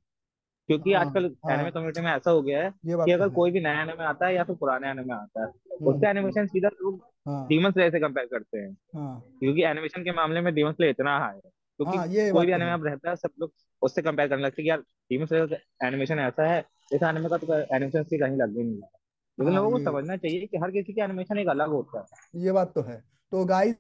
क्योंकि 0.69 0.93
हाँ 0.93 1.01
आजकल 1.01 1.25
एनिमे 1.25 1.63
हाँ 1.63 1.71
कम्युनिटी 1.71 2.01
में 2.01 2.11
ऐसा 2.13 2.31
हो 2.31 2.43
गया 2.43 2.59
है 2.59 2.65
ये 2.65 2.71
कि 2.85 2.95
बात 2.95 3.07
तो 3.09 3.13
अगर 3.15 3.29
है। 3.29 3.35
कोई 3.35 3.51
भी 3.51 3.61
नया 3.61 3.83
एनिमे 3.83 4.05
आता 4.05 4.27
है 4.27 4.35
या 4.35 4.45
फिर 4.45 4.57
पुराने 4.57 4.91
एनिमे 4.91 5.15
आता 5.15 5.41
है 5.41 5.47
हम्म 5.47 5.75
उसका 5.77 5.91
हम्म, 5.91 6.07
हम्म, 6.07 6.19
एनिमेशन 6.19 6.47
सीधा 6.47 6.69
लोग 6.83 7.01
हाँ। 7.29 7.47
डीमन 7.49 7.71
स्लेयर 7.71 7.91
से 7.91 8.01
कंपेयर 8.01 8.27
करते 8.27 8.59
हैं। 8.59 8.71
हाँ। 8.95 9.21
क्योंकि 9.41 9.63
एनिमेशन 9.65 10.05
के 10.05 10.13
मामले 10.13 10.41
में 10.41 10.53
डीमन 10.55 10.73
स्लेयर 10.73 10.91
इतना 10.91 11.19
हाई 11.19 11.35
है 11.35 11.41
क्योंकि 11.41 11.97
हाँ 11.97 12.07
कोई 12.07 12.47
भी 12.47 12.53
तो 12.53 12.57
एनिमे 12.57 12.65
है। 12.65 12.75
अब 12.75 12.87
रहता 12.87 13.11
है 13.11 13.17
सब 13.17 13.31
लोग 13.41 13.53
उससे 13.83 14.03
कंपेयर 14.03 14.29
करने 14.29 14.43
लगते 14.43 14.63
हैं 14.63 14.65
कि 14.65 14.71
यार 14.71 14.81
डीमन 15.11 15.27
स्लेयर 15.27 15.59
एनिमेशन 15.85 16.19
ऐसा 16.19 16.47
है 16.47 16.59
इस 16.93 17.03
एनिमे 17.03 17.29
का 17.29 17.37
तो 17.37 17.55
एनिमेशन 17.55 18.03
से 18.03 18.19
कहीं 18.19 18.37
लग 18.37 18.57
ही 18.57 18.63
नहीं 18.63 18.77
रहा। 18.77 18.99
लेकिन 19.39 19.53
हाँ 19.55 19.63
लोगों 19.63 19.79
को 19.79 19.85
समझना 19.85 20.17
चाहिए 20.17 20.47
कि 20.47 20.57
हर 20.57 20.71
किसी 20.71 20.93
का 20.93 21.05
एनिमेशन 21.05 21.39
एक 21.39 21.49
अलग 21.49 21.69
होता 21.69 21.99
है। 22.01 22.41
ये 22.43 22.53
बात 22.53 22.73
तो 22.75 22.83
है। 22.83 22.97
तो 23.33 23.45
गाइस 23.45 23.75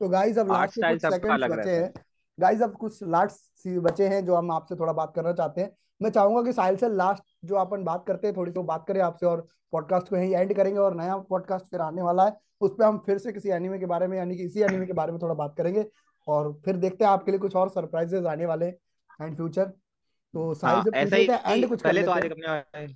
तो 0.00 0.08
गाइस 0.08 0.38
अब 0.38 0.52
लास्ट 0.52 0.74
के 0.74 0.92
कुछ 0.92 1.02
सेकंड्स 1.04 1.50
बचे 1.50 1.70
हैं। 1.70 1.92
गाइस 2.38 2.62
अब 2.62 2.76
कुछ 2.76 3.02
लास्ट 3.02 3.68
बचे 3.78 4.08
हैं 4.08 4.24
जो 4.26 4.34
हम 4.34 4.50
आपसे 4.50 4.76
थोड़ा 4.76 4.92
बात 4.92 5.12
करना 5.16 5.32
चाहते 5.32 5.60
हैं। 5.60 5.70
मैं 6.00 6.10
चाहूँगा 6.10 6.42
कि 6.42 6.52
साहिल 6.52 6.76
से 6.76 6.88
लास्ट 6.88 7.22
जो 7.44 7.56
अपन 7.56 7.84
बात 7.84 8.04
करते 8.06 8.26
हैं 8.26 8.36
थोड़ी 8.36 8.52
सी 8.52 8.62
बात 8.62 8.84
करें 8.88 9.00
आपसे 9.00 9.26
और 9.26 9.46
पॉडकास्ट 9.72 10.08
को 10.08 10.16
यहीं 10.16 10.34
एंड 10.34 10.54
करेंगे 10.56 10.78
और 10.78 10.94
नया 10.96 11.16
पॉडकास्ट 11.28 11.66
फिर 11.66 11.80
आने 11.80 12.02
वाला 12.02 12.24
है। 12.26 12.36
उस 12.60 12.74
पर 12.78 12.84
हम 12.84 12.98
फिर 13.06 13.18
से 13.18 13.32
किसी 13.32 13.50
एनिमे 13.50 13.78
के 13.78 13.86
बारे 13.86 14.06
में 14.06 14.16
यानी 14.18 14.36
कि 14.36 14.42
इसी 14.42 14.60
एनिमे 14.62 14.86
के 14.86 14.92
बारे 14.92 15.12
में 15.12 15.20
थोड़ा 15.22 15.34
बात 15.34 15.54
करेंगे 15.58 15.84
और 16.26 16.52
फिर 16.64 16.76
देखते 16.76 17.04
हैं 17.04 17.10
आपके 17.12 17.30
लिए 17.30 17.40
कुछ 17.40 17.56
और 17.56 17.68
सरप्राइजेस 17.68 18.24
आने 18.24 18.46
वाले 18.46 18.66
हैं 18.66 19.26
एंड 19.26 19.36
फ्यूचर 19.36 19.64
तो 19.64 20.52
साहिल 20.54 20.82
से 20.82 20.90
पूछ 20.90 21.12
लेते 21.12 21.32
हैं 21.32 21.54
एंड 21.54 21.68
कुछ 21.68 21.82
पहले 21.82 22.02
तो 22.02 22.10
आज 22.10 22.30
अपने 22.30 22.86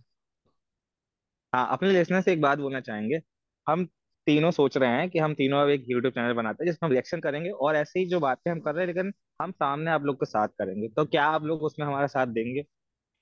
हाँ 1.53 1.67
अपने 1.73 1.91
लिसनर 1.91 2.21
से 2.21 2.33
एक 2.33 2.41
बात 2.41 2.59
बोलना 2.59 2.81
चाहेंगे। 2.81 3.21
हम 3.67 3.87
तीनों 4.27 4.51
सोच 4.51 4.77
रहे 4.77 4.91
हैं 4.91 5.11
कि 5.11 5.19
हम 5.19 5.35
तीनों 5.35 5.61
अब 5.63 5.69
एक 5.69 5.85
यूट्यूब 5.89 6.13
चैनल 6.13 6.33
बनाते 6.33 6.65
हैं 6.65 6.71
जिसमें 6.73 6.87
हम 6.87 6.93
रिएक्शन 6.93 7.21
करेंगे 7.21 7.51
और 7.51 7.77
ऐसे 7.77 8.01
ही 8.01 8.07
जो 8.07 8.21
बातें 8.21 8.51
हम 8.51 8.61
कर 8.61 8.75
रहे 8.75 8.87
हैं 8.87 8.95
लेकिन 8.95 9.13
हम 9.43 9.51
सामने 9.51 9.91
आप 9.91 10.05
लोग 10.05 10.17
के 10.17 10.27
साथ 10.27 10.49
करेंगे। 10.49 10.89
तो 10.89 11.05
क्या 11.05 11.25
आप 11.25 11.45
लोग 11.45 11.63
उसमें 11.63 11.87
हमारा 11.87 12.07
साथ 12.07 12.27
देंगे? 12.27 12.65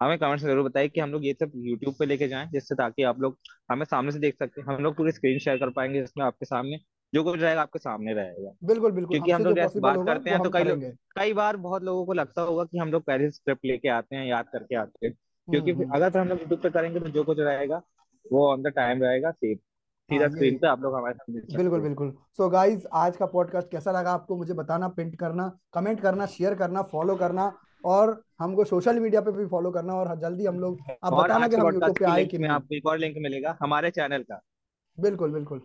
हमें 0.02 0.18
कमेंट 0.18 0.40
से 0.40 0.46
ज़रूर 0.46 0.68
बताइए 0.68 0.88
कि 0.88 1.00
हम 1.00 1.10
लोग 1.10 1.26
ये 1.26 1.32
सब 1.32 1.52
यूट्यूब 1.56 1.94
पे 1.98 2.06
लेके 2.06 2.28
जाएँ 2.28 2.48
जिससे 2.50 2.74
ताकि 2.74 3.02
आप 3.02 3.20
लोग 3.20 3.38
हमें 3.70 3.84
सामने 3.84 4.12
से 4.12 4.18
देख 4.18 4.34
सकते 4.38 4.60
हैं 4.60 4.74
हम 4.74 4.82
लोग 4.82 4.96
पूरी 4.96 5.12
स्क्रीन 5.12 5.38
शेयर 5.38 5.56
कर 5.56 5.70
पाएँगे 5.70 6.00
जिसमें 6.00 6.24
आपके 6.24 6.46
सामने 6.46 6.78
जो 7.14 7.24
कुछ 7.24 7.40
रहेगा 7.40 7.62
आपके 7.62 7.78
सामने 7.78 8.14
रहेगा। 8.14 8.50
बिल्कुल 8.64 8.92
बिल्कुल। 8.92 9.16
क्योंकि 9.16 9.32
हम 9.32 9.44
लोग 9.44 9.80
बात 9.80 10.06
करते 10.06 10.30
हैं 10.30 10.42
तो 10.42 10.50
कई 10.50 10.64
लोग 10.64 10.82
कई 11.16 11.32
बार 11.32 11.56
बहुत 11.56 11.82
लोगों 11.82 12.06
को 12.06 12.12
लगता 12.12 12.42
होगा 12.42 12.64
कि 12.64 12.78
हम 12.78 12.92
लोग 12.92 13.02
पहले 13.02 13.30
स्क्रिप्ट 13.30 13.64
लेके 13.64 13.88
आते 13.88 14.16
हैं 14.16 14.26
याद 14.26 14.46
करके 14.52 14.76
आते 14.76 15.06
हैं। 15.06 15.12
हम्म 15.12 15.60
क्योंकि 15.60 15.82
हम्म। 15.82 15.94
अगर 15.94 16.18
हम 16.18 16.28
लोग 16.28 16.40
यूट्यूब 16.40 16.60
पे 16.60 16.70
करेंगे 16.70 17.00
तो 17.00 17.08
जो 17.08 17.24
कुछ 17.24 17.38
रहेगा 17.38 17.82
वो 18.32 18.48
ऑन 18.52 18.62
द 18.62 18.66
टाइम 18.66 19.02
रहेगा 19.02 19.30
सेफ़ 19.30 19.58
सीधा 20.10 20.28
स्क्रीन 20.28 20.58
पे 20.58 20.66
आप 20.66 20.82
लोग 20.82 20.94
हमारे 20.94 21.14
सकते 21.14 21.56
बिल्कुल 21.56 21.78
हैं। 21.80 21.88
बिल्कुल। 21.88 22.12
सो 22.36 22.48
गाइज़ 22.50 22.86
आज 22.92 23.16
का 23.16 23.26
पॉडकास्ट 23.26 23.70
कैसा 23.70 23.92
लगा 23.92 24.10
आपको? 24.10 24.36
मुझे 24.36 24.54
बताना 24.54 24.88
पिंट 24.88 25.16
करना 25.16 25.58
कमेंट 25.74 26.00
करना 26.00 26.26
शेयर 26.26 26.54
करना 26.54 26.82
फॉलो 26.82 27.16
करना 27.16 27.52
और 27.84 28.22
हमको 28.40 28.64
सोशल 28.64 29.00
मीडिया 29.00 29.20
पे 29.20 29.32
भी 29.32 29.46
फॉलो 29.46 29.70
करना 29.70 29.94
और 29.94 30.14
जल्दी 30.16 30.46
हम 30.46 30.58
लोग 30.60 30.78
आप 31.04 31.12
बताना 31.14 31.48
कि 31.48 31.56
हम 31.56 31.64
यूट्यूब 31.64 31.84
पे 31.84 31.92
की 31.98 32.04
आए 32.04 32.24
कि 32.26 32.38
में 32.38 32.48
नहीं। 32.48 32.54
आपको 32.54 32.74
एक 32.74 32.86
और 32.86 32.98
लिंक 32.98 33.14
मिलेगा 33.18 33.56
हमारे 33.60 33.90
चैनल 33.90 34.22
का। 34.22 34.40
बिल्कुल 35.00 35.32
बिल्कुल। 35.32 35.62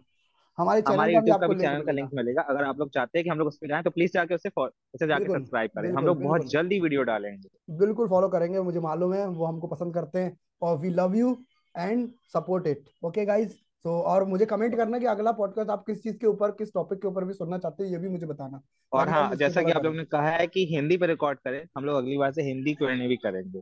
हमारे 0.57 0.81
चैनल 0.81 0.93
हमारे 0.93 1.13
का 1.13 1.19
भी 1.19 1.31
आपको 1.31 1.53
चैनल 1.53 1.81
का 1.81 1.91
लिंक 1.91 2.09
मिलेगा। 2.13 2.41
अगर 2.41 2.63
आप 2.63 2.79
लोग 2.79 2.89
चाहते 2.89 3.17
हैं 3.17 3.23
कि 3.23 3.29
हम 3.29 3.37
लोग 3.37 3.47
उस 3.47 3.57
पर 3.57 3.67
जाएँ 3.67 3.83
तो 3.83 3.89
प्लीज़ 3.89 4.11
जाके 4.13 4.35
उससे 4.35 4.49
फॉ- 4.49 4.69
उसे 4.93 5.07
जाके 5.07 5.19
बिल्कुल 5.19 5.39
सब्सक्राइब 5.39 5.69
करें। 5.69 5.91
हम 5.91 6.05
लोग 6.05 6.23
बहुत 6.23 6.49
जल्दी 6.49 6.79
वीडियो 6.79 7.03
डालेंगे। 7.03 7.77
बिल्कुल 7.77 8.07
फॉलो 8.07 8.27
करेंगे 8.29 8.61
मुझे 8.61 8.79
मालूम 8.79 9.13
है 9.13 9.27
वो 9.27 9.45
हमको 9.45 9.67
पसंद 9.67 9.93
करते 9.93 10.19
हैं 10.19 10.37
और 10.61 10.77
we 10.77 10.89
love 10.89 11.15
you 11.15 11.37
and 11.77 12.09
support 12.33 12.67
it 12.67 12.83
okay 13.03 13.25
guys 13.25 13.53
so 13.85 13.99
और 14.01 14.23
मुझे 14.25 14.45
कमेंट 14.45 14.75
करना 14.75 14.99
कि 14.99 15.05
अगला 15.05 15.31
पॉडकास्ट 15.31 15.69
आप 15.69 15.83
किस 15.85 16.01
चीज़ 16.03 16.17
के 16.17 16.27
ऊपर 16.27 16.51
किस 16.51 16.73
टॉपिक 16.73 17.01
के 17.01 17.07
ऊपर 17.07 17.25
भी 17.25 17.33
सुनना 17.33 17.57
चाहते 17.57 17.83
हैं 17.83 17.91
ये 17.91 17.97
भी 17.97 18.09
मुझे 18.09 18.25
बताना। 18.25 18.61
और 18.93 19.09
हाँ 19.09 19.35
जैसा 19.35 19.61
कि 19.61 19.71
आप 19.71 19.83
लोगों 19.83 19.97
ने 19.97 20.05
कहा 20.05 20.29
है 20.29 20.47
कि 20.47 20.65
हिंदी 20.75 20.97
पे 20.97 21.07
रिकॉर्ड 21.07 21.39
करें 21.39 21.63
हम 21.77 21.85
लोग 21.85 21.97
अगली 21.97 22.17
बार 22.17 22.31
से 22.31 22.43
हिंदी 22.43 22.73
क्यों 22.73 23.07
भी 23.07 23.15
करेंगे। 23.15 23.61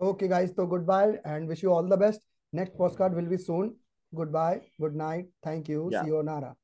ओके 0.00 0.28
गाइस 0.28 0.56
तो 0.56 0.66
goodbye 0.86 1.20
and 1.26 1.48
wish 1.48 1.64
you 1.64 1.70
all 1.70 1.88
the 1.88 1.98
best 1.98 2.20
next 2.54 2.76
podcast 2.76 3.16
will 3.16 3.28
be 3.28 3.36
soon 3.36 3.74
goodbye 4.30 4.60
good 4.80 4.96
night 4.96 5.30
thank 5.46 5.70
you 5.70 5.90
see 5.90 6.08
you 6.08 6.22
Nara. 6.22 6.63